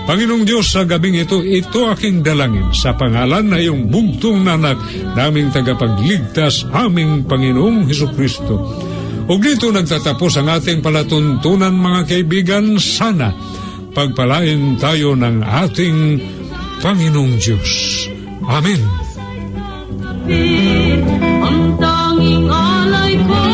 Panginoong 0.09 0.49
Diyos, 0.49 0.73
sa 0.73 0.89
gabing 0.89 1.21
ito, 1.21 1.45
ito 1.45 1.85
aking 1.93 2.25
dalangin 2.25 2.73
sa 2.73 2.97
pangalan 2.97 3.45
na 3.45 3.61
iyong 3.61 3.93
bugtong 3.93 4.41
nanak 4.41 4.81
naming 5.13 5.53
tagapagligtas 5.53 6.65
aming 6.73 7.29
Panginoong 7.29 7.85
Heso 7.85 8.09
Kristo. 8.17 8.57
Ug 9.29 9.39
dito 9.45 9.69
nagtatapos 9.69 10.41
ang 10.41 10.49
ating 10.49 10.81
palatuntunan 10.81 11.77
mga 11.77 12.01
kaibigan, 12.09 12.81
sana 12.81 13.29
pagpalain 13.99 14.79
tayo 14.79 15.19
ng 15.19 15.43
ating 15.43 16.23
Panginoong 16.79 17.35
Diyos. 17.35 18.07
Amen. 18.47 18.79
Ang 21.43 21.75
tanging 21.83 22.47
alay 22.47 23.19
ko 23.27 23.48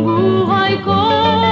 Vui. 0.00 1.51